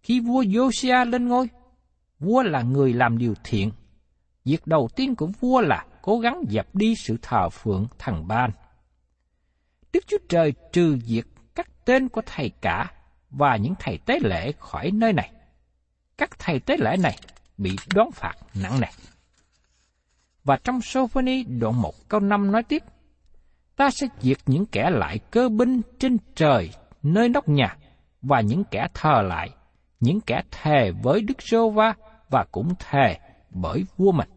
Khi 0.03 0.21
vua 0.21 0.43
Josia 0.43 1.11
lên 1.11 1.29
ngôi, 1.29 1.49
vua 2.21 2.43
là 2.43 2.63
người 2.63 2.93
làm 2.93 3.19
điều 3.19 3.35
thiện. 3.45 3.71
Việc 4.45 4.67
đầu 4.67 4.89
tiên 4.97 5.15
của 5.15 5.27
vua 5.41 5.61
là 5.61 5.85
cố 6.03 6.19
gắng 6.19 6.43
dập 6.49 6.75
đi 6.75 6.95
sự 6.97 7.17
thờ 7.23 7.49
phượng 7.49 7.87
thần 7.99 8.29
Ban. 8.29 8.51
Đức 9.93 10.05
Chúa 10.07 10.19
Trời 10.29 10.53
trừ 10.73 10.99
diệt 11.05 11.25
các 11.55 11.85
tên 11.85 12.09
của 12.09 12.23
thầy 12.27 12.51
cả 12.61 12.93
và 13.31 13.57
những 13.57 13.75
thầy 13.79 13.99
tế 13.99 14.19
lễ 14.23 14.53
khỏi 14.59 14.91
nơi 14.91 15.13
này. 15.13 15.33
Các 16.19 16.39
thầy 16.39 16.61
tế 16.61 16.77
lễ 16.77 16.97
này 16.97 17.19
bị 17.59 17.77
đón 17.95 18.11
phạt 18.11 18.35
nặng 18.55 18.81
nề. 18.81 18.89
Và 20.45 20.59
trong 20.65 20.81
Sophoni 20.81 21.43
đoạn 21.43 21.83
1 21.83 21.95
câu 22.09 22.21
5 22.21 22.53
nói 22.53 22.63
tiếp, 22.63 22.83
ta 23.77 23.91
sẽ 23.91 24.07
diệt 24.21 24.39
những 24.47 24.67
kẻ 24.67 24.91
lại 24.91 25.19
cơ 25.31 25.49
binh 25.49 25.81
trên 25.99 26.17
trời 26.35 26.71
nơi 27.03 27.29
nóc 27.29 27.49
nhà 27.49 27.77
và 28.23 28.41
những 28.41 28.65
kẻ 28.71 28.87
thờ 28.95 29.23
lại, 29.23 29.51
những 30.01 30.21
kẻ 30.21 30.43
thề 30.51 30.93
với 31.03 31.21
Đức 31.21 31.43
Sô 31.43 31.71
Va 31.71 31.95
và 32.31 32.45
cũng 32.53 32.75
thề 32.79 33.19
bởi 33.51 33.85
vua 33.97 34.13
mình. 34.13 34.29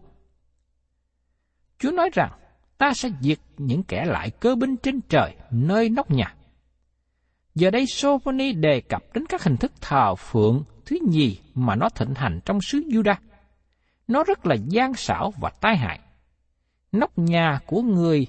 Chúa 1.80 1.92
nói 1.92 2.10
rằng, 2.14 2.32
ta 2.78 2.94
sẽ 2.94 3.10
diệt 3.22 3.38
những 3.58 3.84
kẻ 3.84 4.06
lại 4.06 4.32
cơ 4.40 4.56
binh 4.56 4.76
trên 4.78 5.02
trời 5.10 5.36
nơi 5.52 5.90
nóc 5.90 6.12
nhà. 6.12 6.36
Giờ 7.56 7.70
đây 7.70 7.86
Sophoni 7.88 8.54
đề 8.54 8.82
cập 8.90 9.04
đến 9.14 9.26
các 9.30 9.44
hình 9.44 9.58
thức 9.58 9.72
thờ 9.82 10.16
phượng 10.16 10.64
thứ 10.86 10.98
nhì 11.10 11.40
mà 11.56 11.76
nó 11.76 11.90
thịnh 11.90 12.14
hành 12.16 12.40
trong 12.46 12.62
xứ 12.62 12.80
Juda. 12.80 13.16
Nó 14.08 14.24
rất 14.24 14.46
là 14.46 14.56
gian 14.56 14.94
xảo 14.94 15.34
và 15.42 15.52
tai 15.62 15.78
hại. 15.78 16.00
Nóc 16.92 17.18
nhà 17.18 17.60
của 17.66 17.82
người 17.82 18.28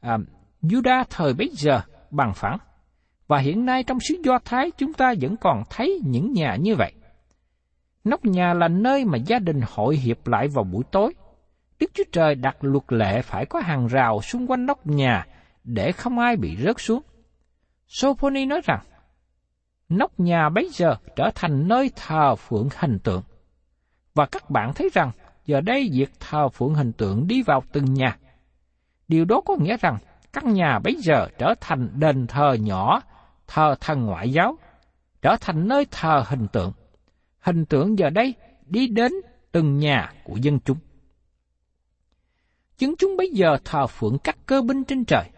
à, 0.00 0.18
Juda 0.62 1.04
thời 1.10 1.34
bấy 1.34 1.50
giờ 1.52 1.80
bằng 2.10 2.32
phẳng. 2.34 2.58
Và 3.28 3.38
hiện 3.38 3.64
nay 3.64 3.82
trong 3.82 4.00
xứ 4.00 4.14
Do 4.24 4.38
Thái 4.44 4.70
chúng 4.78 4.92
ta 4.92 5.14
vẫn 5.20 5.36
còn 5.36 5.62
thấy 5.70 6.00
những 6.04 6.32
nhà 6.32 6.56
như 6.60 6.76
vậy. 6.76 6.92
Nóc 8.04 8.24
nhà 8.24 8.54
là 8.54 8.68
nơi 8.68 9.04
mà 9.04 9.18
gia 9.18 9.38
đình 9.38 9.60
hội 9.74 9.96
hiệp 9.96 10.26
lại 10.26 10.48
vào 10.48 10.64
buổi 10.64 10.84
tối. 10.92 11.14
Đức 11.80 11.90
Chúa 11.94 12.04
Trời 12.12 12.34
đặt 12.34 12.56
luật 12.60 12.84
lệ 12.88 13.22
phải 13.22 13.46
có 13.46 13.60
hàng 13.60 13.86
rào 13.86 14.20
xung 14.22 14.50
quanh 14.50 14.66
nóc 14.66 14.86
nhà 14.86 15.26
để 15.64 15.92
không 15.92 16.18
ai 16.18 16.36
bị 16.36 16.56
rớt 16.56 16.76
xuống. 16.78 17.02
Sophoni 17.86 18.46
nói 18.46 18.60
rằng, 18.64 18.80
nóc 19.88 20.20
nhà 20.20 20.48
bấy 20.48 20.70
giờ 20.72 20.96
trở 21.16 21.30
thành 21.34 21.68
nơi 21.68 21.90
thờ 21.96 22.36
phượng 22.36 22.68
hình 22.76 22.98
tượng. 22.98 23.22
Và 24.14 24.26
các 24.26 24.50
bạn 24.50 24.72
thấy 24.74 24.90
rằng, 24.92 25.10
giờ 25.46 25.60
đây 25.60 25.90
việc 25.92 26.10
thờ 26.20 26.48
phượng 26.48 26.74
hình 26.74 26.92
tượng 26.92 27.26
đi 27.26 27.42
vào 27.42 27.62
từng 27.72 27.94
nhà. 27.94 28.16
Điều 29.08 29.24
đó 29.24 29.40
có 29.46 29.56
nghĩa 29.60 29.76
rằng, 29.76 29.98
các 30.32 30.44
nhà 30.44 30.78
bấy 30.78 30.96
giờ 30.98 31.28
trở 31.38 31.54
thành 31.60 31.88
đền 32.00 32.26
thờ 32.26 32.56
nhỏ, 32.60 33.00
thờ 33.48 33.74
thần 33.80 34.06
ngoại 34.06 34.32
giáo, 34.32 34.58
trở 35.22 35.36
thành 35.40 35.68
nơi 35.68 35.86
thờ 35.90 36.24
hình 36.26 36.48
tượng. 36.48 36.72
Hình 37.38 37.64
tượng 37.64 37.98
giờ 37.98 38.10
đây 38.10 38.34
đi 38.66 38.86
đến 38.86 39.12
từng 39.52 39.78
nhà 39.78 40.12
của 40.24 40.36
dân 40.36 40.58
chúng. 40.64 40.78
Dân 42.78 42.94
chúng 42.98 43.16
bây 43.16 43.30
giờ 43.30 43.56
thờ 43.64 43.86
phượng 43.86 44.18
các 44.18 44.38
cơ 44.46 44.62
binh 44.62 44.84
trên 44.84 45.04
trời, 45.04 45.30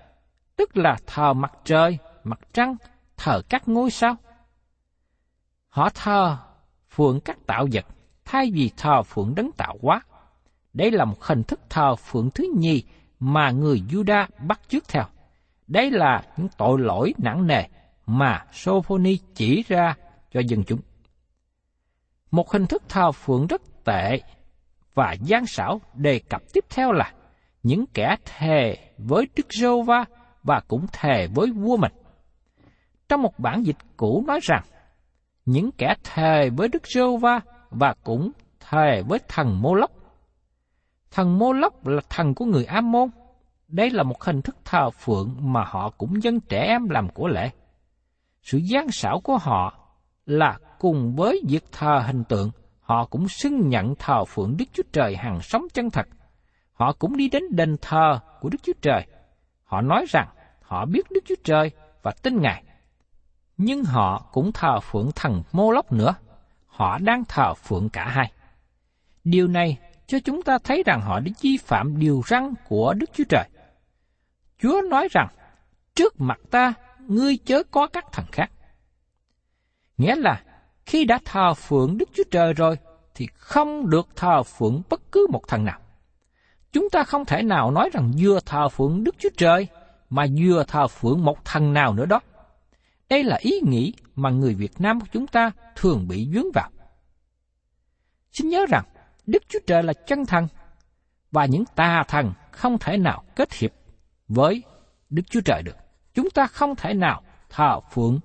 tức 0.56 0.76
là 0.76 0.96
thờ 1.06 1.32
mặt 1.32 1.52
trời, 1.64 1.98
mặt 2.24 2.40
trăng, 2.52 2.76
thờ 3.16 3.42
các 3.48 3.68
ngôi 3.68 3.90
sao. 3.90 4.16
Họ 5.68 5.88
thờ 5.94 6.36
phượng 6.90 7.20
các 7.20 7.38
tạo 7.46 7.66
vật, 7.72 7.86
thay 8.24 8.50
vì 8.54 8.70
thờ 8.76 9.02
phượng 9.02 9.34
đấng 9.34 9.52
tạo 9.52 9.76
hóa. 9.82 10.02
Đây 10.72 10.90
là 10.90 11.04
một 11.04 11.22
hình 11.22 11.42
thức 11.42 11.60
thờ 11.68 11.96
phượng 11.96 12.30
thứ 12.30 12.54
nhì 12.56 12.82
mà 13.20 13.50
người 13.50 13.82
Juda 13.88 14.26
bắt 14.46 14.60
chước 14.68 14.88
theo. 14.88 15.04
Đây 15.66 15.90
là 15.90 16.22
những 16.36 16.48
tội 16.58 16.78
lỗi 16.78 17.14
nặng 17.18 17.46
nề 17.46 17.64
mà 18.10 18.44
Sophoni 18.52 19.18
chỉ 19.34 19.64
ra 19.68 19.94
cho 20.32 20.40
dân 20.48 20.64
chúng. 20.64 20.80
Một 22.30 22.50
hình 22.50 22.66
thức 22.66 22.82
thờ 22.88 23.12
phượng 23.12 23.46
rất 23.46 23.62
tệ 23.84 24.20
và 24.94 25.12
gian 25.12 25.46
xảo 25.46 25.80
đề 25.94 26.20
cập 26.28 26.42
tiếp 26.52 26.64
theo 26.70 26.92
là 26.92 27.12
những 27.62 27.84
kẻ 27.94 28.16
thề 28.24 28.76
với 28.98 29.28
Đức 29.36 29.46
giê 29.52 29.68
va 29.86 30.04
và 30.42 30.60
cũng 30.68 30.86
thề 30.92 31.26
với 31.34 31.50
vua 31.50 31.76
mình. 31.76 31.92
Trong 33.08 33.22
một 33.22 33.38
bản 33.38 33.66
dịch 33.66 33.76
cũ 33.96 34.24
nói 34.26 34.40
rằng, 34.42 34.62
những 35.44 35.70
kẻ 35.78 35.94
thề 36.04 36.50
với 36.56 36.68
Đức 36.68 36.82
giê 36.94 37.02
va 37.20 37.40
và 37.70 37.94
cũng 38.04 38.30
thề 38.60 39.02
với 39.08 39.18
thần 39.28 39.62
Mô 39.62 39.74
Lốc. 39.74 39.90
Thần 41.10 41.38
Mô 41.38 41.52
Lốc 41.52 41.86
là 41.86 42.00
thần 42.08 42.34
của 42.34 42.44
người 42.44 42.64
Am 42.64 42.92
Môn. 42.92 43.08
Đây 43.68 43.90
là 43.90 44.02
một 44.02 44.22
hình 44.22 44.42
thức 44.42 44.56
thờ 44.64 44.90
phượng 44.90 45.36
mà 45.40 45.64
họ 45.66 45.90
cũng 45.98 46.22
dân 46.22 46.40
trẻ 46.40 46.64
em 46.66 46.88
làm 46.88 47.08
của 47.08 47.28
lễ. 47.28 47.50
Sự 48.42 48.58
gian 48.58 48.90
xảo 48.90 49.20
của 49.20 49.38
họ 49.38 49.78
là 50.26 50.58
cùng 50.78 51.14
với 51.16 51.42
việc 51.48 51.64
thờ 51.72 52.02
hình 52.06 52.24
tượng, 52.24 52.50
họ 52.80 53.06
cũng 53.06 53.28
xưng 53.28 53.68
nhận 53.68 53.94
thờ 53.94 54.24
phượng 54.24 54.56
Đức 54.56 54.64
Chúa 54.72 54.82
Trời 54.92 55.16
hàng 55.16 55.40
sống 55.42 55.62
chân 55.72 55.90
thật. 55.90 56.08
Họ 56.72 56.92
cũng 56.92 57.16
đi 57.16 57.28
đến 57.28 57.42
đền 57.50 57.76
thờ 57.82 58.18
của 58.40 58.48
Đức 58.48 58.58
Chúa 58.62 58.72
Trời. 58.82 59.06
Họ 59.64 59.80
nói 59.80 60.06
rằng 60.08 60.28
họ 60.62 60.86
biết 60.86 61.10
Đức 61.10 61.20
Chúa 61.26 61.34
Trời 61.44 61.70
và 62.02 62.12
tin 62.22 62.40
Ngài. 62.40 62.62
Nhưng 63.56 63.84
họ 63.84 64.28
cũng 64.32 64.52
thờ 64.52 64.80
phượng 64.80 65.10
thần 65.14 65.42
Mô 65.52 65.70
Lốc 65.70 65.92
nữa. 65.92 66.14
Họ 66.66 66.98
đang 66.98 67.24
thờ 67.24 67.54
phượng 67.54 67.88
cả 67.88 68.08
hai. 68.08 68.32
Điều 69.24 69.48
này 69.48 69.78
cho 70.06 70.18
chúng 70.24 70.42
ta 70.42 70.58
thấy 70.64 70.82
rằng 70.86 71.00
họ 71.00 71.20
đã 71.20 71.32
vi 71.40 71.56
phạm 71.56 71.98
điều 71.98 72.22
răn 72.26 72.54
của 72.68 72.94
Đức 72.94 73.10
Chúa 73.12 73.24
Trời. 73.28 73.48
Chúa 74.58 74.82
nói 74.90 75.08
rằng, 75.10 75.28
trước 75.94 76.20
mặt 76.20 76.40
ta, 76.50 76.74
ngươi 77.08 77.36
chớ 77.36 77.62
có 77.70 77.86
các 77.86 78.04
thần 78.12 78.26
khác. 78.32 78.50
Nghĩa 79.98 80.14
là, 80.16 80.42
khi 80.86 81.04
đã 81.04 81.18
thờ 81.24 81.54
phượng 81.54 81.98
Đức 81.98 82.08
Chúa 82.14 82.22
Trời 82.30 82.52
rồi, 82.52 82.76
thì 83.14 83.26
không 83.34 83.90
được 83.90 84.08
thờ 84.16 84.42
phượng 84.42 84.82
bất 84.90 85.12
cứ 85.12 85.26
một 85.30 85.48
thần 85.48 85.64
nào. 85.64 85.80
Chúng 86.72 86.90
ta 86.90 87.04
không 87.04 87.24
thể 87.24 87.42
nào 87.42 87.70
nói 87.70 87.90
rằng 87.92 88.12
vừa 88.18 88.40
thờ 88.46 88.68
phượng 88.68 89.04
Đức 89.04 89.14
Chúa 89.18 89.28
Trời, 89.36 89.66
mà 90.10 90.26
vừa 90.38 90.64
thờ 90.68 90.88
phượng 90.88 91.24
một 91.24 91.44
thần 91.44 91.72
nào 91.72 91.94
nữa 91.94 92.06
đó. 92.06 92.20
Đây 93.08 93.24
là 93.24 93.36
ý 93.36 93.60
nghĩ 93.66 93.94
mà 94.14 94.30
người 94.30 94.54
Việt 94.54 94.80
Nam 94.80 95.00
của 95.00 95.06
chúng 95.12 95.26
ta 95.26 95.50
thường 95.76 96.08
bị 96.08 96.28
dướng 96.34 96.46
vào. 96.54 96.70
Xin 98.32 98.48
nhớ 98.48 98.66
rằng, 98.68 98.84
Đức 99.26 99.42
Chúa 99.48 99.58
Trời 99.66 99.82
là 99.82 99.92
chân 99.92 100.26
thần, 100.26 100.48
và 101.30 101.44
những 101.44 101.64
tà 101.74 102.04
thần 102.08 102.32
không 102.50 102.78
thể 102.78 102.96
nào 102.96 103.24
kết 103.36 103.52
hiệp 103.52 103.70
với 104.28 104.62
Đức 105.10 105.22
Chúa 105.30 105.40
Trời 105.40 105.62
được. 105.62 105.76
Chúng 106.14 106.30
ta 106.30 106.46
không 106.46 106.76
thể 106.76 106.94
nào 106.94 107.22
thờ 107.48 107.80
phượng 107.90 108.20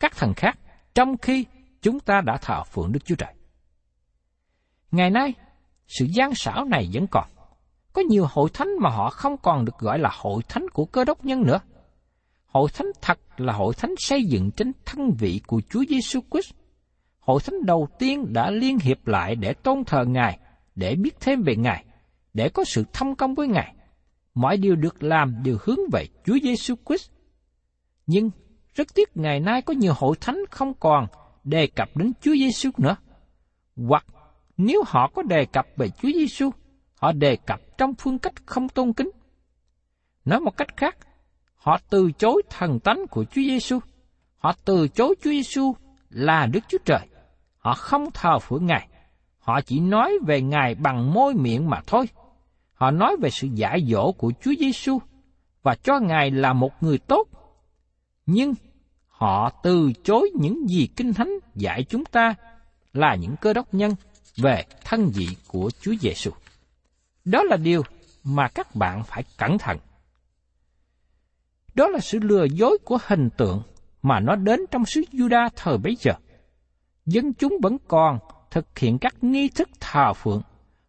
các 0.00 0.16
thần 0.16 0.34
khác 0.34 0.58
trong 0.94 1.16
khi 1.16 1.44
chúng 1.82 2.00
ta 2.00 2.20
đã 2.20 2.36
thờ 2.42 2.64
phượng 2.64 2.92
Đức 2.92 3.04
Chúa 3.04 3.14
Trời. 3.14 3.34
Ngày 4.90 5.10
nay, 5.10 5.34
sự 5.86 6.04
gian 6.04 6.34
xảo 6.34 6.64
này 6.64 6.88
vẫn 6.92 7.06
còn. 7.06 7.28
Có 7.92 8.02
nhiều 8.08 8.26
hội 8.30 8.50
thánh 8.54 8.68
mà 8.80 8.90
họ 8.90 9.10
không 9.10 9.36
còn 9.36 9.64
được 9.64 9.78
gọi 9.78 9.98
là 9.98 10.10
hội 10.12 10.42
thánh 10.48 10.68
của 10.72 10.84
cơ 10.84 11.04
đốc 11.04 11.24
nhân 11.24 11.42
nữa. 11.42 11.60
Hội 12.46 12.68
thánh 12.74 12.86
thật 13.02 13.18
là 13.36 13.52
hội 13.52 13.74
thánh 13.74 13.94
xây 13.98 14.24
dựng 14.24 14.50
trên 14.50 14.72
thân 14.84 15.10
vị 15.18 15.40
của 15.46 15.60
Chúa 15.70 15.84
Giêsu 15.88 16.20
Christ. 16.30 16.54
Hội 17.18 17.40
thánh 17.44 17.66
đầu 17.66 17.88
tiên 17.98 18.32
đã 18.32 18.50
liên 18.50 18.78
hiệp 18.78 19.06
lại 19.06 19.34
để 19.34 19.52
tôn 19.52 19.84
thờ 19.84 20.04
Ngài, 20.04 20.38
để 20.74 20.94
biết 20.94 21.20
thêm 21.20 21.42
về 21.42 21.56
Ngài, 21.56 21.84
để 22.34 22.48
có 22.48 22.64
sự 22.64 22.84
thông 22.92 23.16
công 23.16 23.34
với 23.34 23.48
Ngài. 23.48 23.74
Mọi 24.38 24.56
điều 24.56 24.76
được 24.76 25.02
làm 25.02 25.42
đều 25.42 25.56
hướng 25.62 25.78
về 25.92 26.06
Chúa 26.24 26.38
Giêsu 26.42 26.74
Christ. 26.86 27.10
Nhưng 28.06 28.30
rất 28.74 28.94
tiếc 28.94 29.16
ngày 29.16 29.40
nay 29.40 29.62
có 29.62 29.74
nhiều 29.74 29.92
hội 29.96 30.16
thánh 30.20 30.38
không 30.50 30.74
còn 30.74 31.06
đề 31.44 31.66
cập 31.66 31.96
đến 31.96 32.12
Chúa 32.20 32.34
Giêsu 32.34 32.70
nữa. 32.76 32.96
Hoặc 33.76 34.06
nếu 34.56 34.82
họ 34.86 35.10
có 35.14 35.22
đề 35.22 35.44
cập 35.52 35.66
về 35.76 35.88
Chúa 35.88 36.08
Giêsu, 36.14 36.50
họ 36.94 37.12
đề 37.12 37.36
cập 37.46 37.60
trong 37.78 37.94
phương 37.94 38.18
cách 38.18 38.32
không 38.46 38.68
tôn 38.68 38.92
kính. 38.92 39.10
Nói 40.24 40.40
một 40.40 40.56
cách 40.56 40.76
khác, 40.76 40.96
họ 41.54 41.78
từ 41.90 42.10
chối 42.18 42.42
thần 42.50 42.80
tánh 42.80 43.06
của 43.10 43.24
Chúa 43.24 43.42
Giêsu. 43.42 43.78
Họ 44.36 44.54
từ 44.64 44.88
chối 44.88 45.14
Chúa 45.24 45.30
Giêsu 45.30 45.74
là 46.10 46.46
Đức 46.46 46.60
Chúa 46.68 46.78
Trời. 46.84 47.08
Họ 47.58 47.74
không 47.74 48.10
thờ 48.14 48.38
phượng 48.38 48.66
Ngài. 48.66 48.88
Họ 49.38 49.60
chỉ 49.60 49.80
nói 49.80 50.18
về 50.26 50.40
Ngài 50.40 50.74
bằng 50.74 51.12
môi 51.12 51.34
miệng 51.34 51.70
mà 51.70 51.80
thôi. 51.86 52.06
Họ 52.78 52.90
nói 52.90 53.16
về 53.16 53.30
sự 53.30 53.48
giải 53.54 53.84
dỗ 53.88 54.12
của 54.12 54.32
Chúa 54.40 54.52
Giêsu 54.58 54.98
và 55.62 55.74
cho 55.74 55.98
Ngài 55.98 56.30
là 56.30 56.52
một 56.52 56.82
người 56.82 56.98
tốt. 56.98 57.28
Nhưng 58.26 58.54
họ 59.08 59.50
từ 59.62 59.92
chối 60.04 60.30
những 60.34 60.68
gì 60.68 60.88
Kinh 60.96 61.14
Thánh 61.14 61.30
dạy 61.54 61.84
chúng 61.84 62.04
ta 62.04 62.34
là 62.92 63.14
những 63.14 63.36
cơ 63.40 63.52
đốc 63.52 63.74
nhân 63.74 63.92
về 64.36 64.64
thân 64.84 65.10
vị 65.14 65.28
của 65.46 65.70
Chúa 65.80 65.94
Giêsu. 66.00 66.30
Đó 67.24 67.42
là 67.42 67.56
điều 67.56 67.82
mà 68.24 68.48
các 68.48 68.74
bạn 68.74 69.04
phải 69.04 69.24
cẩn 69.38 69.58
thận. 69.58 69.78
Đó 71.74 71.88
là 71.88 71.98
sự 71.98 72.18
lừa 72.18 72.44
dối 72.44 72.78
của 72.84 72.98
hình 73.06 73.30
tượng 73.36 73.62
mà 74.02 74.20
nó 74.20 74.36
đến 74.36 74.60
trong 74.70 74.86
xứ 74.86 75.00
Juda 75.12 75.48
thời 75.56 75.78
bấy 75.78 75.96
giờ. 76.00 76.12
Dân 77.06 77.32
chúng 77.32 77.56
vẫn 77.62 77.76
còn 77.88 78.18
thực 78.50 78.78
hiện 78.78 78.98
các 78.98 79.24
nghi 79.24 79.48
thức 79.48 79.68
thờ 79.80 80.12
phượng. 80.12 80.42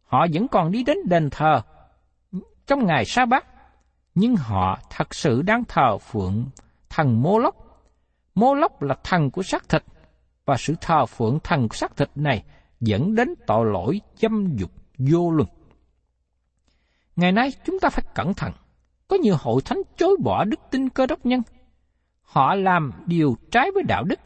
Họ 0.05 0.27
vẫn 0.34 0.48
còn 0.48 0.72
đi 0.72 0.84
đến 0.84 0.98
đền 1.05 1.29
thờ 1.29 1.62
trong 2.70 2.86
ngày 2.86 3.06
sa 3.06 3.26
bát 3.26 3.46
nhưng 4.16 4.36
họ 4.36 4.80
thật 4.90 5.16
sự 5.16 5.42
đang 5.42 5.64
thờ 5.66 5.98
phượng 5.98 6.46
thần 6.90 7.22
Mô 7.22 7.40
Lốc. 7.40 7.56
Mô 8.36 8.54
Lốc 8.54 8.82
là 8.82 8.96
thần 9.04 9.32
của 9.32 9.44
xác 9.44 9.70
thịt, 9.70 9.84
và 10.46 10.56
sự 10.58 10.76
thờ 10.82 11.06
phượng 11.06 11.40
thần 11.44 11.68
xác 11.72 11.98
thịt 11.98 12.10
này 12.16 12.44
dẫn 12.80 13.16
đến 13.16 13.34
tội 13.48 13.66
lỗi 13.66 14.02
dâm 14.16 14.56
dục 14.58 14.72
vô 14.98 15.32
luân. 15.32 15.50
Ngày 17.16 17.32
nay 17.32 17.52
chúng 17.66 17.80
ta 17.80 17.90
phải 17.90 18.06
cẩn 18.16 18.34
thận. 18.34 18.54
Có 19.08 19.18
nhiều 19.18 19.36
hội 19.40 19.62
thánh 19.66 19.82
chối 19.98 20.18
bỏ 20.24 20.44
đức 20.44 20.60
tin 20.72 20.90
cơ 20.90 21.06
đốc 21.06 21.26
nhân. 21.26 21.42
Họ 22.22 22.56
làm 22.56 22.92
điều 23.06 23.36
trái 23.52 23.72
với 23.74 23.84
đạo 23.84 24.04
đức. 24.04 24.20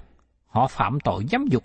Họ 0.46 0.68
phạm 0.68 1.00
tội 1.00 1.26
dâm 1.32 1.48
dục. 1.48 1.64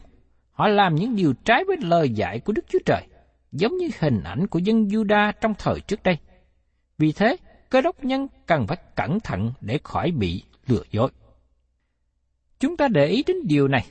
Họ 0.52 0.68
làm 0.68 0.94
những 0.94 1.16
điều 1.16 1.32
trái 1.44 1.64
với 1.66 1.76
lời 1.80 2.10
dạy 2.10 2.40
của 2.40 2.52
Đức 2.52 2.64
Chúa 2.68 2.78
Trời, 2.86 3.06
giống 3.52 3.76
như 3.76 3.88
hình 3.98 4.22
ảnh 4.24 4.46
của 4.46 4.58
dân 4.58 4.84
Juda 4.84 5.32
trong 5.40 5.54
thời 5.58 5.80
trước 5.80 6.02
đây. 6.02 6.18
Vì 6.98 7.12
thế, 7.12 7.36
cơ 7.70 7.80
đốc 7.80 8.04
nhân 8.04 8.26
cần 8.46 8.66
phải 8.66 8.78
cẩn 8.96 9.20
thận 9.20 9.52
để 9.60 9.78
khỏi 9.84 10.10
bị 10.10 10.42
lừa 10.66 10.82
dối. 10.90 11.10
Chúng 12.60 12.76
ta 12.76 12.88
để 12.88 13.06
ý 13.06 13.22
đến 13.26 13.36
điều 13.44 13.68
này. 13.68 13.86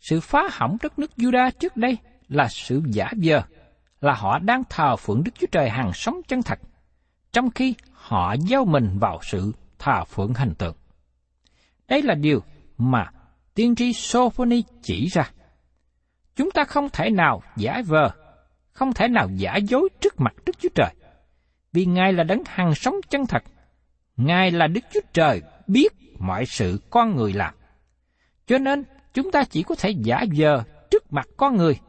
Sự 0.00 0.20
phá 0.20 0.48
hỏng 0.50 0.76
đất 0.82 0.98
nước 0.98 1.10
Juda 1.16 1.50
trước 1.50 1.76
đây 1.76 1.98
là 2.28 2.48
sự 2.48 2.82
giả 2.86 3.12
vờ, 3.22 3.42
là 4.00 4.14
họ 4.14 4.38
đang 4.38 4.62
thờ 4.70 4.96
phượng 4.96 5.24
Đức 5.24 5.32
Chúa 5.34 5.46
Trời 5.52 5.70
hàng 5.70 5.90
sống 5.94 6.20
chân 6.28 6.42
thật, 6.42 6.58
trong 7.32 7.50
khi 7.50 7.74
họ 7.92 8.34
giao 8.48 8.64
mình 8.64 8.98
vào 8.98 9.20
sự 9.22 9.52
thờ 9.78 10.04
phượng 10.04 10.34
hình 10.34 10.54
tượng. 10.58 10.76
Đây 11.88 12.02
là 12.02 12.14
điều 12.14 12.42
mà 12.78 13.10
tiên 13.54 13.74
tri 13.74 13.92
Sophoni 13.92 14.62
chỉ 14.82 15.06
ra. 15.06 15.30
Chúng 16.36 16.50
ta 16.50 16.64
không 16.64 16.88
thể 16.92 17.10
nào 17.10 17.42
giả 17.56 17.82
vờ, 17.86 18.10
không 18.72 18.92
thể 18.92 19.08
nào 19.08 19.28
giả 19.36 19.56
dối 19.56 19.88
trước 20.00 20.20
mặt 20.20 20.34
Đức 20.46 20.58
Chúa 20.58 20.68
Trời, 20.74 20.94
vì 21.74 21.84
Ngài 21.84 22.12
là 22.12 22.24
đấng 22.24 22.42
hằng 22.46 22.74
sống 22.74 22.94
chân 23.10 23.26
thật. 23.26 23.42
Ngài 24.16 24.50
là 24.50 24.66
Đức 24.66 24.80
Chúa 24.92 25.00
Trời 25.12 25.42
biết 25.66 25.92
mọi 26.18 26.46
sự 26.46 26.80
con 26.90 27.16
người 27.16 27.32
làm. 27.32 27.54
Cho 28.46 28.58
nên, 28.58 28.84
chúng 29.14 29.30
ta 29.30 29.44
chỉ 29.50 29.62
có 29.62 29.74
thể 29.78 29.90
giả 29.90 30.24
vờ 30.36 30.62
trước 30.90 31.12
mặt 31.12 31.28
con 31.36 31.56
người, 31.56 31.80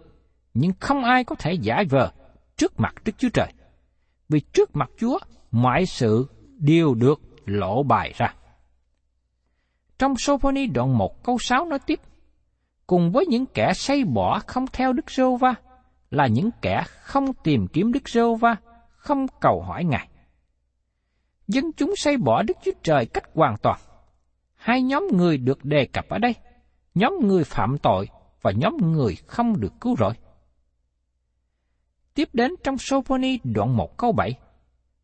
nhưng 0.54 0.72
không 0.80 1.04
ai 1.04 1.24
có 1.24 1.36
thể 1.36 1.54
giả 1.54 1.84
vờ 1.90 2.12
trước 2.58 2.80
mặt 2.80 2.96
Đức 3.06 3.14
Chúa 3.18 3.30
Trời. 3.30 3.54
Vì 4.30 4.40
trước 4.40 4.76
mặt 4.76 4.90
Chúa, 4.98 5.20
mọi 5.52 5.86
sự 5.86 6.28
đều 6.58 6.94
được 6.94 7.22
lộ 7.46 7.84
bài 7.84 8.14
ra. 8.18 8.34
Trong 10.00 10.16
Sophoni 10.18 10.68
đoạn 10.68 10.98
1 10.98 11.24
câu 11.24 11.38
6 11.40 11.66
nói 11.66 11.80
tiếp, 11.80 12.00
cùng 12.88 13.12
với 13.12 13.26
những 13.26 13.46
kẻ 13.46 13.74
say 13.74 14.04
bỏ 14.04 14.40
không 14.48 14.66
theo 14.74 14.94
Đức 14.94 15.12
Rô 15.12 15.36
Va 15.36 15.56
là 16.12 16.28
những 16.28 16.50
kẻ 16.62 16.84
không 17.02 17.34
tìm 17.44 17.68
kiếm 17.68 17.92
Đức 17.92 18.10
Rô 18.10 18.36
Va, 18.36 18.56
không 19.06 19.28
cầu 19.40 19.62
hỏi 19.62 19.84
Ngài. 19.84 20.08
Dân 21.48 21.72
chúng 21.78 21.96
say 21.96 22.18
bỏ 22.18 22.44
Đức 22.44 22.58
Chúa 22.64 22.72
Trời 22.84 23.06
cách 23.06 23.24
hoàn 23.34 23.58
toàn. 23.58 23.80
Hai 24.56 24.82
nhóm 24.82 25.08
người 25.12 25.38
được 25.38 25.66
đề 25.66 25.86
cập 25.86 26.10
ở 26.10 26.18
đây, 26.18 26.36
nhóm 26.96 27.14
người 27.22 27.44
phạm 27.44 27.78
tội 27.78 28.10
và 28.42 28.52
nhóm 28.52 28.78
người 28.78 29.16
không 29.28 29.60
được 29.60 29.74
cứu 29.82 29.96
rỗi. 29.96 30.14
Tiếp 32.14 32.30
đến 32.34 32.52
trong 32.64 32.78
Sophoni 32.78 33.40
đoạn 33.44 33.78
1 33.78 33.98
câu 33.98 34.12
7, 34.12 34.40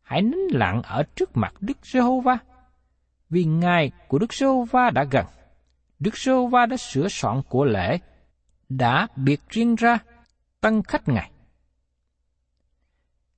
hãy 0.02 0.22
nín 0.22 0.40
lặng 0.50 0.82
ở 0.82 1.02
trước 1.16 1.30
mặt 1.34 1.54
Đức 1.60 1.78
Giê-hô-va, 1.82 2.38
vì 3.30 3.44
ngày 3.44 3.90
của 4.08 4.18
Đức 4.18 4.34
Giê-hô-va 4.34 4.90
đã 4.90 5.04
gần. 5.10 5.26
Đức 5.98 6.18
Giê-hô-va 6.18 6.66
đã 6.66 6.76
sửa 6.76 7.08
soạn 7.08 7.42
của 7.48 7.64
lễ, 7.64 7.98
đã 8.68 9.06
biệt 9.16 9.40
riêng 9.48 9.74
ra 9.74 9.98
tân 10.60 10.82
khách 10.82 11.08
Ngài. 11.08 11.31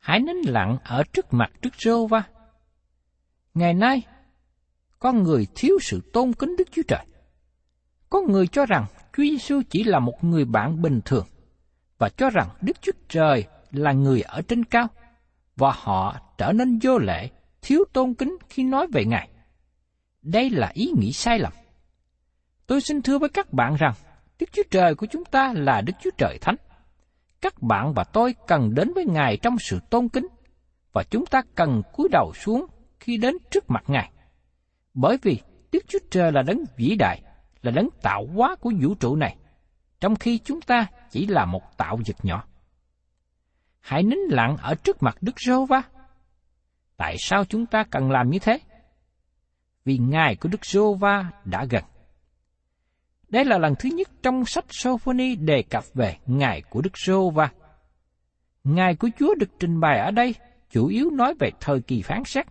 Hãy 0.04 0.20
nín 0.20 0.36
lặng 0.46 0.78
ở 0.84 1.02
trước 1.12 1.26
mặt 1.32 1.50
Đức 1.62 1.70
giê 1.78 1.90
va 2.10 2.22
Ngày 3.54 3.74
nay, 3.74 4.02
con 4.98 5.22
người 5.22 5.46
thiếu 5.54 5.78
sự 5.82 6.00
tôn 6.12 6.32
kính 6.32 6.56
Đức 6.58 6.68
Chúa 6.72 6.82
Trời. 6.88 7.06
Có 8.10 8.20
người 8.20 8.46
cho 8.46 8.66
rằng 8.66 8.86
Chúa 9.16 9.22
Giêsu 9.22 9.60
chỉ 9.70 9.84
là 9.84 9.98
một 9.98 10.24
người 10.24 10.44
bạn 10.44 10.82
bình 10.82 11.00
thường 11.04 11.26
và 11.98 12.08
cho 12.08 12.30
rằng 12.30 12.48
Đức 12.60 12.82
Chúa 12.82 12.92
Trời 13.08 13.44
là 13.70 13.92
người 13.92 14.20
ở 14.20 14.42
trên 14.42 14.64
cao 14.64 14.86
và 15.56 15.72
họ 15.74 16.16
trở 16.38 16.52
nên 16.52 16.78
vô 16.82 16.98
lễ, 16.98 17.30
thiếu 17.62 17.84
tôn 17.92 18.14
kính 18.14 18.36
khi 18.48 18.62
nói 18.62 18.86
về 18.92 19.04
Ngài. 19.04 19.28
Đây 20.22 20.50
là 20.50 20.70
ý 20.74 20.92
nghĩ 20.96 21.12
sai 21.12 21.38
lầm. 21.38 21.52
Tôi 22.66 22.80
xin 22.80 23.02
thưa 23.02 23.18
với 23.18 23.28
các 23.28 23.52
bạn 23.52 23.76
rằng, 23.76 23.92
Đức 24.38 24.46
Chúa 24.52 24.62
Trời 24.70 24.94
của 24.94 25.06
chúng 25.06 25.24
ta 25.24 25.52
là 25.56 25.80
Đức 25.80 25.92
Chúa 26.02 26.10
Trời 26.18 26.38
Thánh. 26.40 26.56
Các 27.44 27.62
bạn 27.62 27.94
và 27.94 28.04
tôi 28.04 28.34
cần 28.46 28.74
đến 28.74 28.92
với 28.94 29.04
Ngài 29.04 29.36
trong 29.36 29.58
sự 29.58 29.80
tôn 29.90 30.08
kính, 30.08 30.26
và 30.92 31.02
chúng 31.02 31.26
ta 31.26 31.42
cần 31.54 31.82
cúi 31.92 32.08
đầu 32.12 32.32
xuống 32.34 32.66
khi 33.00 33.16
đến 33.16 33.36
trước 33.50 33.70
mặt 33.70 33.84
Ngài. 33.86 34.10
Bởi 34.94 35.18
vì 35.22 35.40
Đức 35.72 35.84
Chúa 35.88 35.98
Trời 36.10 36.32
là 36.32 36.42
đấng 36.42 36.64
vĩ 36.76 36.96
đại, 36.98 37.22
là 37.62 37.70
đấng 37.70 37.88
tạo 38.02 38.26
hóa 38.34 38.56
của 38.60 38.72
vũ 38.80 38.94
trụ 38.94 39.16
này, 39.16 39.36
trong 40.00 40.16
khi 40.16 40.38
chúng 40.38 40.60
ta 40.60 40.86
chỉ 41.10 41.26
là 41.26 41.44
một 41.44 41.76
tạo 41.76 41.96
vật 42.06 42.16
nhỏ. 42.22 42.44
Hãy 43.80 44.02
nín 44.02 44.18
lặng 44.28 44.56
ở 44.56 44.74
trước 44.74 45.02
mặt 45.02 45.16
Đức 45.20 45.40
Rô 45.46 45.64
Va. 45.64 45.82
Tại 46.96 47.16
sao 47.18 47.44
chúng 47.44 47.66
ta 47.66 47.84
cần 47.90 48.10
làm 48.10 48.30
như 48.30 48.38
thế? 48.38 48.58
Vì 49.84 49.98
ngài 49.98 50.36
của 50.36 50.48
Đức 50.48 50.66
Rô 50.66 50.94
Va 50.94 51.30
đã 51.44 51.64
gần. 51.70 51.84
Đây 53.34 53.44
là 53.44 53.58
lần 53.58 53.74
thứ 53.78 53.88
nhất 53.88 54.08
trong 54.22 54.44
sách 54.44 54.64
Sophoni 54.68 55.36
đề 55.36 55.62
cập 55.62 55.84
về 55.94 56.16
ngày 56.26 56.62
của 56.70 56.80
Đức 56.80 56.98
Sô 56.98 57.30
và 57.30 57.50
Ngày 58.64 58.94
của 58.94 59.08
Chúa 59.18 59.34
được 59.34 59.50
trình 59.58 59.80
bày 59.80 59.98
ở 59.98 60.10
đây 60.10 60.34
chủ 60.70 60.86
yếu 60.86 61.10
nói 61.10 61.34
về 61.38 61.50
thời 61.60 61.80
kỳ 61.80 62.02
phán 62.02 62.24
xét. 62.24 62.46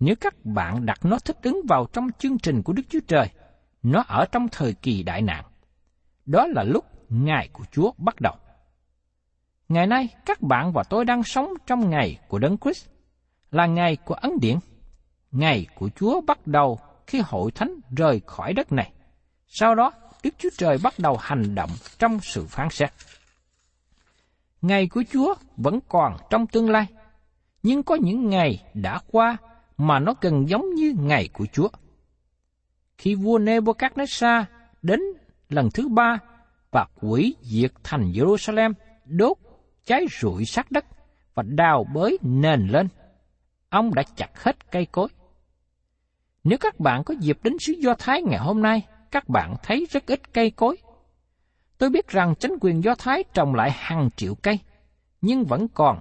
Nếu 0.00 0.14
các 0.20 0.44
bạn 0.44 0.86
đặt 0.86 1.04
nó 1.04 1.18
thích 1.18 1.36
ứng 1.42 1.60
vào 1.68 1.86
trong 1.92 2.08
chương 2.18 2.38
trình 2.38 2.62
của 2.62 2.72
Đức 2.72 2.82
Chúa 2.88 3.00
Trời, 3.06 3.28
nó 3.82 4.04
ở 4.08 4.24
trong 4.32 4.48
thời 4.48 4.72
kỳ 4.72 5.02
đại 5.02 5.22
nạn. 5.22 5.44
Đó 6.26 6.46
là 6.46 6.62
lúc 6.62 6.84
ngày 7.08 7.48
của 7.52 7.64
Chúa 7.72 7.92
bắt 7.98 8.20
đầu. 8.20 8.34
Ngày 9.68 9.86
nay, 9.86 10.08
các 10.26 10.42
bạn 10.42 10.72
và 10.72 10.82
tôi 10.90 11.04
đang 11.04 11.22
sống 11.22 11.52
trong 11.66 11.90
ngày 11.90 12.18
của 12.28 12.38
Đấng 12.38 12.58
Christ, 12.58 12.88
là 13.50 13.66
ngày 13.66 13.96
của 13.96 14.14
ấn 14.14 14.32
điển. 14.40 14.56
Ngày 15.30 15.66
của 15.74 15.88
Chúa 15.96 16.20
bắt 16.20 16.46
đầu 16.46 16.78
khi 17.06 17.22
hội 17.24 17.50
thánh 17.50 17.74
rời 17.96 18.20
khỏi 18.26 18.52
đất 18.52 18.72
này. 18.72 18.92
Sau 19.54 19.74
đó, 19.74 19.92
Đức 20.22 20.34
Chúa 20.38 20.48
Trời 20.58 20.78
bắt 20.82 20.94
đầu 20.98 21.16
hành 21.16 21.54
động 21.54 21.70
trong 21.98 22.20
sự 22.22 22.46
phán 22.46 22.70
xét. 22.70 22.90
Ngày 24.62 24.88
của 24.88 25.02
Chúa 25.12 25.34
vẫn 25.56 25.78
còn 25.88 26.16
trong 26.30 26.46
tương 26.46 26.70
lai, 26.70 26.86
Nhưng 27.62 27.82
có 27.82 27.94
những 27.94 28.28
ngày 28.28 28.64
đã 28.74 29.00
qua 29.10 29.36
mà 29.76 29.98
nó 29.98 30.14
gần 30.20 30.48
giống 30.48 30.74
như 30.74 30.94
ngày 30.98 31.28
của 31.32 31.46
Chúa. 31.52 31.68
Khi 32.98 33.14
vua 33.14 33.38
Nebuchadnezzar 33.38 34.44
đến 34.82 35.00
lần 35.48 35.70
thứ 35.74 35.88
ba 35.88 36.18
và 36.70 36.86
quỷ 37.00 37.34
diệt 37.42 37.72
thành 37.84 38.12
Jerusalem, 38.12 38.72
đốt, 39.04 39.36
cháy 39.84 40.06
rụi 40.20 40.44
sát 40.44 40.70
đất 40.70 40.84
và 41.34 41.42
đào 41.46 41.86
bới 41.94 42.18
nền 42.22 42.66
lên, 42.66 42.88
ông 43.68 43.94
đã 43.94 44.02
chặt 44.16 44.42
hết 44.42 44.70
cây 44.70 44.86
cối. 44.92 45.08
Nếu 46.44 46.58
các 46.58 46.80
bạn 46.80 47.04
có 47.04 47.14
dịp 47.20 47.38
đến 47.42 47.56
xứ 47.60 47.72
Do 47.72 47.94
Thái 47.98 48.22
ngày 48.22 48.38
hôm 48.38 48.62
nay, 48.62 48.86
các 49.12 49.28
bạn 49.28 49.56
thấy 49.62 49.86
rất 49.90 50.06
ít 50.06 50.32
cây 50.32 50.50
cối. 50.50 50.76
Tôi 51.78 51.90
biết 51.90 52.08
rằng 52.08 52.34
chính 52.34 52.52
quyền 52.60 52.84
Do 52.84 52.94
Thái 52.94 53.24
trồng 53.34 53.54
lại 53.54 53.70
hàng 53.74 54.08
triệu 54.16 54.34
cây, 54.34 54.58
nhưng 55.20 55.44
vẫn 55.44 55.68
còn 55.68 55.98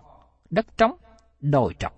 đất 0.50 0.78
trống, 0.78 0.95
đồi 1.39 1.74
trọc. 1.80 1.93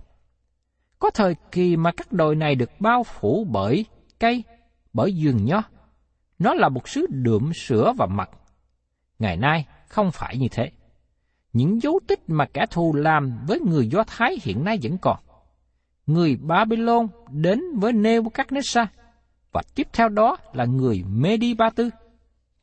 Có 1.00 1.10
thời 1.10 1.36
kỳ 1.52 1.78
mà 1.78 1.92
các 1.92 2.12
đồi 2.12 2.36
này 2.36 2.56
được 2.56 2.70
bao 2.80 3.04
phủ 3.04 3.48
bởi 3.52 3.86
cây, 4.20 4.44
bởi 4.94 5.16
vườn 5.24 5.46
nho. 5.46 5.62
Nó 6.40 6.54
là 6.54 6.70
một 6.70 6.90
xứ 6.90 7.08
đượm 7.10 7.54
sữa 7.54 7.94
và 7.98 8.06
mật. 8.06 8.30
Ngày 9.20 9.38
nay 9.38 9.66
không 9.88 10.12
phải 10.12 10.38
như 10.38 10.48
thế. 10.52 10.72
Những 11.54 11.82
dấu 11.82 12.00
tích 12.08 12.20
mà 12.28 12.46
kẻ 12.54 12.66
thù 12.72 12.94
làm 12.96 13.40
với 13.48 13.60
người 13.60 13.88
Do 13.88 14.04
Thái 14.08 14.38
hiện 14.44 14.64
nay 14.64 14.80
vẫn 14.84 14.98
còn. 14.98 15.20
Người 16.06 16.36
Babylon 16.36 17.08
đến 17.32 17.62
với 17.76 17.94
Nebuchadnezzar, 17.94 18.86
và 19.54 19.62
tiếp 19.76 19.88
theo 19.94 20.10
đó 20.10 20.38
là 20.54 20.66
người 20.66 21.04
Medi 21.08 21.54
Ba 21.54 21.70
Tư. 21.76 21.90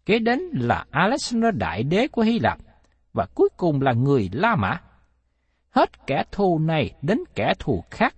Kế 0.06 0.18
đến 0.18 0.40
là 0.52 0.84
Alexander 0.90 1.54
Đại 1.54 1.82
Đế 1.82 2.08
của 2.08 2.22
Hy 2.22 2.38
Lạp, 2.38 2.58
và 3.12 3.26
cuối 3.34 3.48
cùng 3.56 3.82
là 3.82 3.92
người 3.92 4.30
La 4.32 4.56
Mã. 4.56 4.80
Hết 5.70 6.06
kẻ 6.06 6.24
thù 6.32 6.58
này 6.58 6.90
đến 7.02 7.18
kẻ 7.34 7.52
thù 7.58 7.84
khác, 7.90 8.14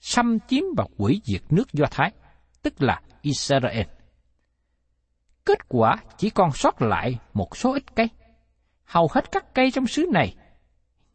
xâm 0.00 0.38
chiếm 0.48 0.62
và 0.76 0.84
hủy 0.98 1.20
diệt 1.24 1.42
nước 1.50 1.72
Do 1.72 1.86
Thái, 1.90 2.12
tức 2.62 2.82
là 2.82 3.00
Israel. 3.22 3.86
Kết 5.44 5.68
quả 5.68 5.96
chỉ 6.16 6.30
còn 6.30 6.52
sót 6.52 6.82
lại 6.82 7.18
một 7.34 7.56
số 7.56 7.72
ít 7.72 7.96
cây. 7.96 8.08
Hầu 8.84 9.08
hết 9.12 9.32
các 9.32 9.54
cây 9.54 9.70
trong 9.70 9.86
xứ 9.86 10.06
này 10.12 10.34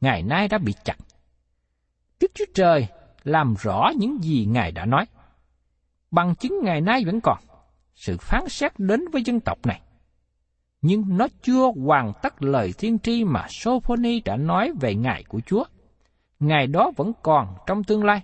ngày 0.01 0.23
nay 0.23 0.47
đã 0.47 0.57
bị 0.57 0.73
chặt. 0.83 0.95
Đức 2.19 2.31
Chúa 2.33 2.45
Trời 2.53 2.87
làm 3.23 3.55
rõ 3.59 3.91
những 3.97 4.23
gì 4.23 4.45
Ngài 4.45 4.71
đã 4.71 4.85
nói. 4.85 5.05
Bằng 6.13 6.35
chứng 6.35 6.59
ngày 6.63 6.81
nay 6.81 7.03
vẫn 7.05 7.21
còn, 7.21 7.37
sự 7.95 8.17
phán 8.17 8.49
xét 8.49 8.79
đến 8.79 9.05
với 9.11 9.23
dân 9.23 9.39
tộc 9.39 9.65
này. 9.65 9.81
Nhưng 10.81 11.17
nó 11.17 11.27
chưa 11.41 11.71
hoàn 11.85 12.13
tất 12.21 12.43
lời 12.43 12.73
thiên 12.77 12.99
tri 12.99 13.23
mà 13.23 13.45
Sophoni 13.49 14.19
đã 14.19 14.37
nói 14.37 14.71
về 14.81 14.95
ngày 14.95 15.23
của 15.27 15.41
Chúa. 15.45 15.63
Ngày 16.39 16.67
đó 16.67 16.91
vẫn 16.95 17.11
còn 17.23 17.55
trong 17.67 17.83
tương 17.83 18.03
lai, 18.03 18.21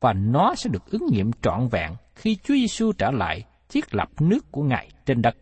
và 0.00 0.12
nó 0.12 0.54
sẽ 0.54 0.70
được 0.72 0.90
ứng 0.90 1.06
nghiệm 1.10 1.30
trọn 1.42 1.68
vẹn 1.68 1.92
khi 2.14 2.36
Chúa 2.36 2.54
Giêsu 2.54 2.92
trở 2.92 3.10
lại 3.10 3.44
thiết 3.68 3.94
lập 3.94 4.08
nước 4.20 4.52
của 4.52 4.62
Ngài 4.62 4.90
trên 5.06 5.22
đất. 5.22 5.36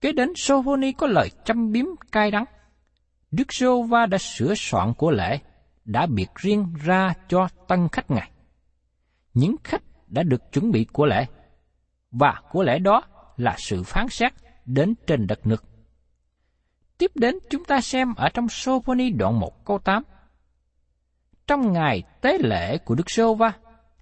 Kế 0.00 0.12
đến 0.12 0.32
Sophoni 0.36 0.92
có 0.92 1.06
lời 1.06 1.30
châm 1.44 1.72
biếm 1.72 1.86
cay 2.12 2.30
đắng. 2.30 2.44
Đức 3.30 3.52
giê 3.52 3.66
va 3.88 4.06
đã 4.06 4.18
sửa 4.18 4.54
soạn 4.56 4.94
của 4.94 5.10
lễ, 5.10 5.38
đã 5.84 6.06
biệt 6.06 6.28
riêng 6.34 6.74
ra 6.84 7.14
cho 7.28 7.48
tân 7.68 7.88
khách 7.92 8.10
Ngài. 8.10 8.30
Những 9.34 9.56
khách 9.64 9.82
đã 10.08 10.22
được 10.22 10.52
chuẩn 10.52 10.70
bị 10.70 10.86
của 10.92 11.06
lễ, 11.06 11.26
và 12.10 12.42
của 12.50 12.62
lễ 12.62 12.78
đó 12.78 13.02
là 13.36 13.54
sự 13.58 13.82
phán 13.82 14.08
xét 14.08 14.32
đến 14.64 14.94
trên 15.06 15.26
đất 15.26 15.46
nước. 15.46 15.64
Tiếp 16.98 17.10
đến 17.14 17.38
chúng 17.50 17.64
ta 17.64 17.80
xem 17.80 18.14
ở 18.14 18.28
trong 18.28 18.48
Sophoni 18.48 19.10
đoạn 19.10 19.40
1 19.40 19.64
câu 19.64 19.78
8. 19.78 20.02
Trong 21.46 21.72
ngày 21.72 22.02
tế 22.20 22.38
lễ 22.38 22.78
của 22.78 22.94
Đức 22.94 23.10
Sô 23.10 23.34
Va, 23.34 23.52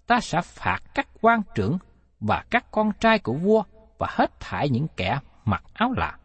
ta 0.06 0.20
sẽ 0.20 0.40
phạt 0.44 0.78
các 0.94 1.08
quan 1.20 1.42
trưởng 1.54 1.78
và 2.20 2.44
các 2.50 2.70
con 2.70 2.92
trai 3.00 3.18
của 3.18 3.32
vua 3.32 3.62
và 3.98 4.06
hết 4.10 4.40
thải 4.40 4.68
những 4.68 4.86
kẻ 4.96 5.18
mặc 5.44 5.62
áo 5.74 5.92
lạ. 5.96 6.18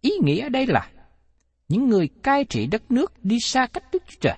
Ý 0.00 0.10
nghĩa 0.22 0.42
ở 0.42 0.48
đây 0.48 0.66
là 0.66 0.90
những 1.68 1.88
người 1.88 2.08
cai 2.22 2.44
trị 2.44 2.66
đất 2.66 2.90
nước 2.90 3.12
đi 3.24 3.40
xa 3.40 3.66
cách 3.66 3.84
Đức 3.92 4.02
Chúa 4.06 4.18
Trời. 4.20 4.36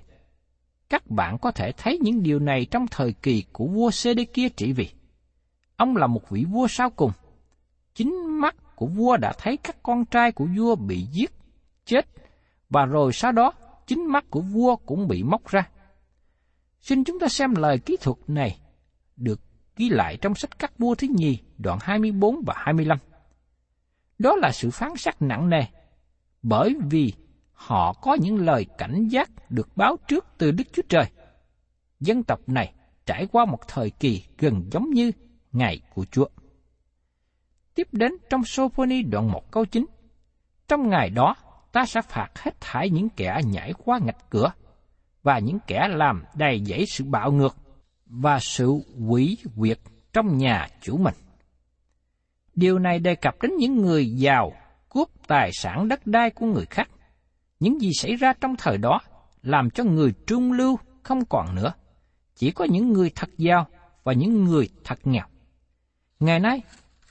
Các 0.90 1.10
bạn 1.10 1.38
có 1.38 1.50
thể 1.50 1.72
thấy 1.72 1.98
những 2.02 2.22
điều 2.22 2.38
này 2.38 2.66
trong 2.70 2.86
thời 2.90 3.12
kỳ 3.12 3.44
của 3.52 3.66
vua 3.66 3.90
Sê 3.90 4.14
kia 4.14 4.48
trị 4.48 4.72
vì. 4.72 4.88
Ông 5.76 5.96
là 5.96 6.06
một 6.06 6.30
vị 6.30 6.44
vua 6.44 6.66
sau 6.68 6.90
cùng. 6.90 7.12
Chính 7.94 8.40
mắt 8.40 8.76
của 8.76 8.86
vua 8.86 9.16
đã 9.16 9.32
thấy 9.38 9.56
các 9.56 9.82
con 9.82 10.04
trai 10.04 10.32
của 10.32 10.46
vua 10.56 10.76
bị 10.76 11.06
giết, 11.12 11.30
chết, 11.84 12.06
và 12.70 12.84
rồi 12.84 13.12
sau 13.12 13.32
đó 13.32 13.52
chính 13.86 14.06
mắt 14.06 14.24
của 14.30 14.40
vua 14.40 14.76
cũng 14.76 15.08
bị 15.08 15.22
móc 15.22 15.48
ra. 15.48 15.68
Xin 16.80 17.04
chúng 17.04 17.18
ta 17.18 17.28
xem 17.28 17.54
lời 17.54 17.78
kỹ 17.78 17.96
thuật 18.00 18.16
này 18.26 18.58
được 19.16 19.40
ghi 19.76 19.88
lại 19.88 20.18
trong 20.20 20.34
sách 20.34 20.58
các 20.58 20.78
vua 20.78 20.94
thứ 20.94 21.06
nhì 21.16 21.38
đoạn 21.58 21.78
24 21.82 22.42
và 22.46 22.54
25. 22.56 22.98
Đó 24.18 24.36
là 24.36 24.52
sự 24.52 24.70
phán 24.70 24.96
xét 24.96 25.14
nặng 25.20 25.50
nề, 25.50 25.62
bởi 26.42 26.74
vì 26.90 27.12
họ 27.60 27.92
có 27.92 28.14
những 28.14 28.36
lời 28.36 28.66
cảnh 28.78 29.08
giác 29.08 29.30
được 29.50 29.68
báo 29.76 29.96
trước 30.08 30.26
từ 30.38 30.50
Đức 30.50 30.64
Chúa 30.72 30.82
Trời. 30.88 31.04
Dân 32.00 32.22
tộc 32.22 32.40
này 32.46 32.72
trải 33.06 33.26
qua 33.32 33.44
một 33.44 33.68
thời 33.68 33.90
kỳ 33.90 34.24
gần 34.38 34.62
giống 34.72 34.90
như 34.90 35.10
ngày 35.52 35.80
của 35.94 36.04
Chúa. 36.10 36.28
Tiếp 37.74 37.88
đến 37.92 38.12
trong 38.30 38.44
Sophoni 38.44 39.02
đoạn 39.02 39.32
1 39.32 39.50
câu 39.50 39.64
9. 39.64 39.86
Trong 40.68 40.88
ngày 40.88 41.10
đó, 41.10 41.34
ta 41.72 41.86
sẽ 41.86 42.02
phạt 42.02 42.38
hết 42.38 42.60
thải 42.60 42.90
những 42.90 43.08
kẻ 43.08 43.40
nhảy 43.44 43.72
qua 43.84 43.98
ngạch 44.02 44.30
cửa 44.30 44.52
và 45.22 45.38
những 45.38 45.58
kẻ 45.66 45.88
làm 45.90 46.24
đầy 46.34 46.64
dẫy 46.64 46.84
sự 46.86 47.04
bạo 47.04 47.32
ngược 47.32 47.56
và 48.06 48.38
sự 48.40 48.72
quỷ 49.08 49.36
quyệt 49.56 49.78
trong 50.12 50.38
nhà 50.38 50.68
chủ 50.80 50.96
mình. 50.96 51.14
Điều 52.54 52.78
này 52.78 52.98
đề 52.98 53.14
cập 53.14 53.42
đến 53.42 53.56
những 53.58 53.76
người 53.76 54.10
giàu 54.10 54.52
cướp 54.88 55.08
tài 55.26 55.50
sản 55.52 55.88
đất 55.88 56.06
đai 56.06 56.30
của 56.30 56.46
người 56.46 56.66
khác. 56.66 56.88
Những 57.60 57.80
gì 57.80 57.92
xảy 57.92 58.16
ra 58.16 58.32
trong 58.40 58.56
thời 58.56 58.78
đó 58.78 59.00
làm 59.42 59.70
cho 59.70 59.84
người 59.84 60.12
trung 60.26 60.52
lưu 60.52 60.78
không 61.02 61.24
còn 61.24 61.54
nữa. 61.54 61.72
Chỉ 62.34 62.50
có 62.50 62.64
những 62.64 62.92
người 62.92 63.12
thật 63.14 63.30
giàu 63.38 63.66
và 64.04 64.12
những 64.12 64.44
người 64.44 64.68
thật 64.84 64.98
nghèo. 65.04 65.26
Ngày 66.20 66.40
nay, 66.40 66.62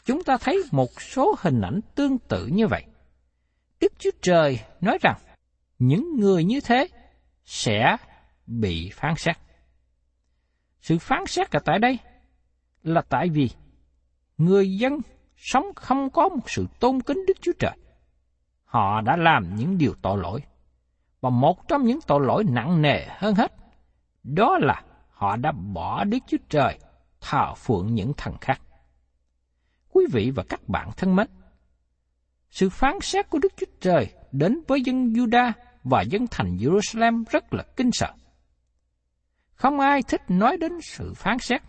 chúng 0.05 0.23
ta 0.23 0.37
thấy 0.37 0.63
một 0.71 1.01
số 1.01 1.35
hình 1.39 1.61
ảnh 1.61 1.79
tương 1.95 2.17
tự 2.17 2.47
như 2.47 2.67
vậy. 2.67 2.83
Đức 3.81 3.93
Chúa 3.99 4.11
Trời 4.21 4.59
nói 4.81 4.97
rằng 5.01 5.17
những 5.79 6.19
người 6.19 6.43
như 6.43 6.61
thế 6.61 6.87
sẽ 7.45 7.97
bị 8.47 8.91
phán 8.93 9.13
xét. 9.17 9.37
Sự 10.81 10.97
phán 10.99 11.25
xét 11.27 11.51
ở 11.51 11.59
tại 11.65 11.79
đây 11.79 11.99
là 12.83 13.01
tại 13.01 13.29
vì 13.29 13.49
người 14.37 14.77
dân 14.77 14.99
sống 15.37 15.65
không 15.75 16.09
có 16.09 16.29
một 16.29 16.49
sự 16.49 16.65
tôn 16.79 17.01
kính 17.01 17.25
Đức 17.27 17.37
Chúa 17.41 17.51
Trời. 17.59 17.77
Họ 18.69 19.01
đã 19.01 19.15
làm 19.17 19.55
những 19.55 19.77
điều 19.77 19.93
tội 20.01 20.17
lỗi. 20.17 20.41
Và 21.21 21.29
một 21.29 21.67
trong 21.67 21.83
những 21.83 21.99
tội 22.07 22.19
lỗi 22.25 22.43
nặng 22.49 22.81
nề 22.81 23.05
hơn 23.09 23.35
hết, 23.35 23.53
đó 24.23 24.57
là 24.61 24.83
họ 25.09 25.35
đã 25.35 25.51
bỏ 25.51 26.03
Đức 26.03 26.17
Chúa 26.27 26.37
Trời 26.49 26.79
thờ 27.21 27.53
phượng 27.55 27.95
những 27.95 28.13
thần 28.17 28.33
khác. 28.41 28.61
Quý 29.89 30.05
vị 30.11 30.31
và 30.35 30.43
các 30.49 30.69
bạn 30.69 30.89
thân 30.97 31.15
mến, 31.15 31.27
sự 32.49 32.69
phán 32.69 32.93
xét 33.01 33.29
của 33.29 33.39
Đức 33.39 33.53
Chúa 33.57 33.65
Trời 33.81 34.13
đến 34.31 34.61
với 34.67 34.81
dân 34.81 35.13
Juda 35.13 35.51
và 35.83 36.01
dân 36.01 36.27
thành 36.31 36.57
Jerusalem 36.57 37.23
rất 37.29 37.53
là 37.53 37.63
kinh 37.75 37.89
sợ. 37.93 38.13
Không 39.53 39.79
ai 39.79 40.01
thích 40.03 40.21
nói 40.27 40.57
đến 40.57 40.71
sự 40.81 41.13
phán 41.13 41.39
xét. 41.39 41.61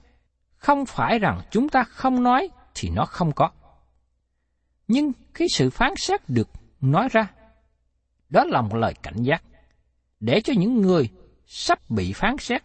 Không 0.56 0.86
phải 0.86 1.18
rằng 1.18 1.40
chúng 1.50 1.68
ta 1.68 1.82
không 1.82 2.22
nói 2.22 2.48
thì 2.74 2.90
nó 2.90 3.04
không 3.04 3.32
có. 3.32 3.50
Nhưng 4.88 5.12
khi 5.34 5.46
sự 5.48 5.70
phán 5.70 5.92
xét 5.96 6.20
được 6.28 6.48
nói 6.80 7.08
ra, 7.12 7.30
đó 8.28 8.44
là 8.44 8.60
một 8.62 8.74
lời 8.76 8.94
cảnh 9.02 9.22
giác, 9.22 9.42
để 10.20 10.40
cho 10.44 10.52
những 10.56 10.80
người 10.80 11.08
sắp 11.46 11.90
bị 11.90 12.12
phán 12.12 12.36
xét 12.38 12.62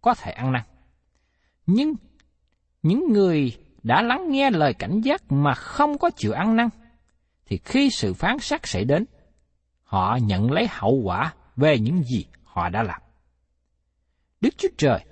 có 0.00 0.14
thể 0.14 0.32
ăn 0.32 0.52
năn. 0.52 0.62
Nhưng 1.66 1.94
những 2.82 3.12
người 3.12 3.56
đã 3.82 4.02
lắng 4.02 4.30
nghe 4.30 4.50
lời 4.50 4.74
cảnh 4.74 5.00
giác 5.00 5.32
mà 5.32 5.54
không 5.54 5.98
có 5.98 6.10
chịu 6.16 6.32
ăn 6.32 6.56
năn, 6.56 6.68
thì 7.46 7.58
khi 7.64 7.90
sự 7.90 8.14
phán 8.14 8.38
xét 8.38 8.60
xảy 8.64 8.84
đến, 8.84 9.04
họ 9.82 10.18
nhận 10.22 10.50
lấy 10.50 10.66
hậu 10.70 11.00
quả 11.04 11.34
về 11.56 11.78
những 11.78 12.02
gì 12.02 12.26
họ 12.44 12.68
đã 12.68 12.82
làm. 12.82 13.00
Đức 14.40 14.54
Chúa 14.58 14.68
Trời 14.78 15.04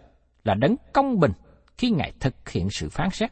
là 0.44 0.54
đấng 0.54 0.76
công 0.92 1.20
bình 1.20 1.32
khi 1.78 1.90
Ngài 1.90 2.12
thực 2.20 2.48
hiện 2.48 2.68
sự 2.70 2.88
phán 2.88 3.10
xét. 3.10 3.30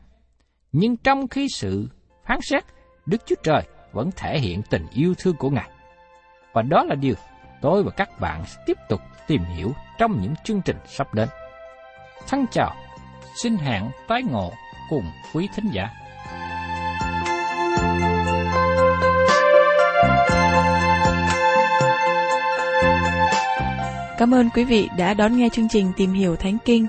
Nhưng 0.72 0.96
trong 0.96 1.28
khi 1.28 1.46
sự 1.54 1.88
phán 2.24 2.38
xét, 2.42 2.64
Đức 3.06 3.22
Chúa 3.26 3.36
Trời 3.42 3.62
vẫn 3.96 4.10
thể 4.16 4.38
hiện 4.38 4.62
tình 4.62 4.86
yêu 4.94 5.14
thương 5.18 5.36
của 5.36 5.50
Ngài. 5.50 5.68
Và 6.52 6.62
đó 6.62 6.84
là 6.84 6.94
điều 6.94 7.14
tôi 7.60 7.82
và 7.82 7.90
các 7.90 8.20
bạn 8.20 8.44
sẽ 8.46 8.60
tiếp 8.66 8.76
tục 8.88 9.00
tìm 9.26 9.44
hiểu 9.44 9.72
trong 9.98 10.22
những 10.22 10.34
chương 10.44 10.60
trình 10.64 10.76
sắp 10.86 11.14
đến. 11.14 11.28
Thân 12.28 12.46
chào, 12.50 12.74
xin 13.42 13.56
hẹn 13.56 13.90
tái 14.08 14.22
ngộ 14.22 14.52
cùng 14.90 15.04
quý 15.34 15.48
thính 15.54 15.70
giả. 15.72 15.90
Cảm 24.18 24.34
ơn 24.34 24.50
quý 24.50 24.64
vị 24.64 24.88
đã 24.96 25.14
đón 25.14 25.36
nghe 25.36 25.48
chương 25.52 25.68
trình 25.68 25.92
Tìm 25.96 26.12
hiểu 26.12 26.36
Thánh 26.36 26.58
Kinh. 26.64 26.86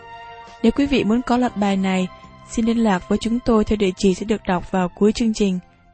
Nếu 0.64 0.72
quý 0.72 0.86
vị 0.86 1.04
muốn 1.04 1.22
có 1.22 1.38
loạt 1.38 1.58
bài 1.58 1.78
này, 1.78 2.08
xin 2.50 2.66
liên 2.66 2.78
lạc 2.78 3.10
với 3.10 3.18
chúng 3.18 3.40
tôi 3.40 3.64
theo 3.64 3.78
địa 3.78 3.92
chỉ 3.98 4.14
sẽ 4.14 4.26
được 4.26 4.42
đọc 4.48 4.72
vào 4.72 4.90
cuối 4.90 5.12
chương 5.12 5.34
trình. 5.34 5.60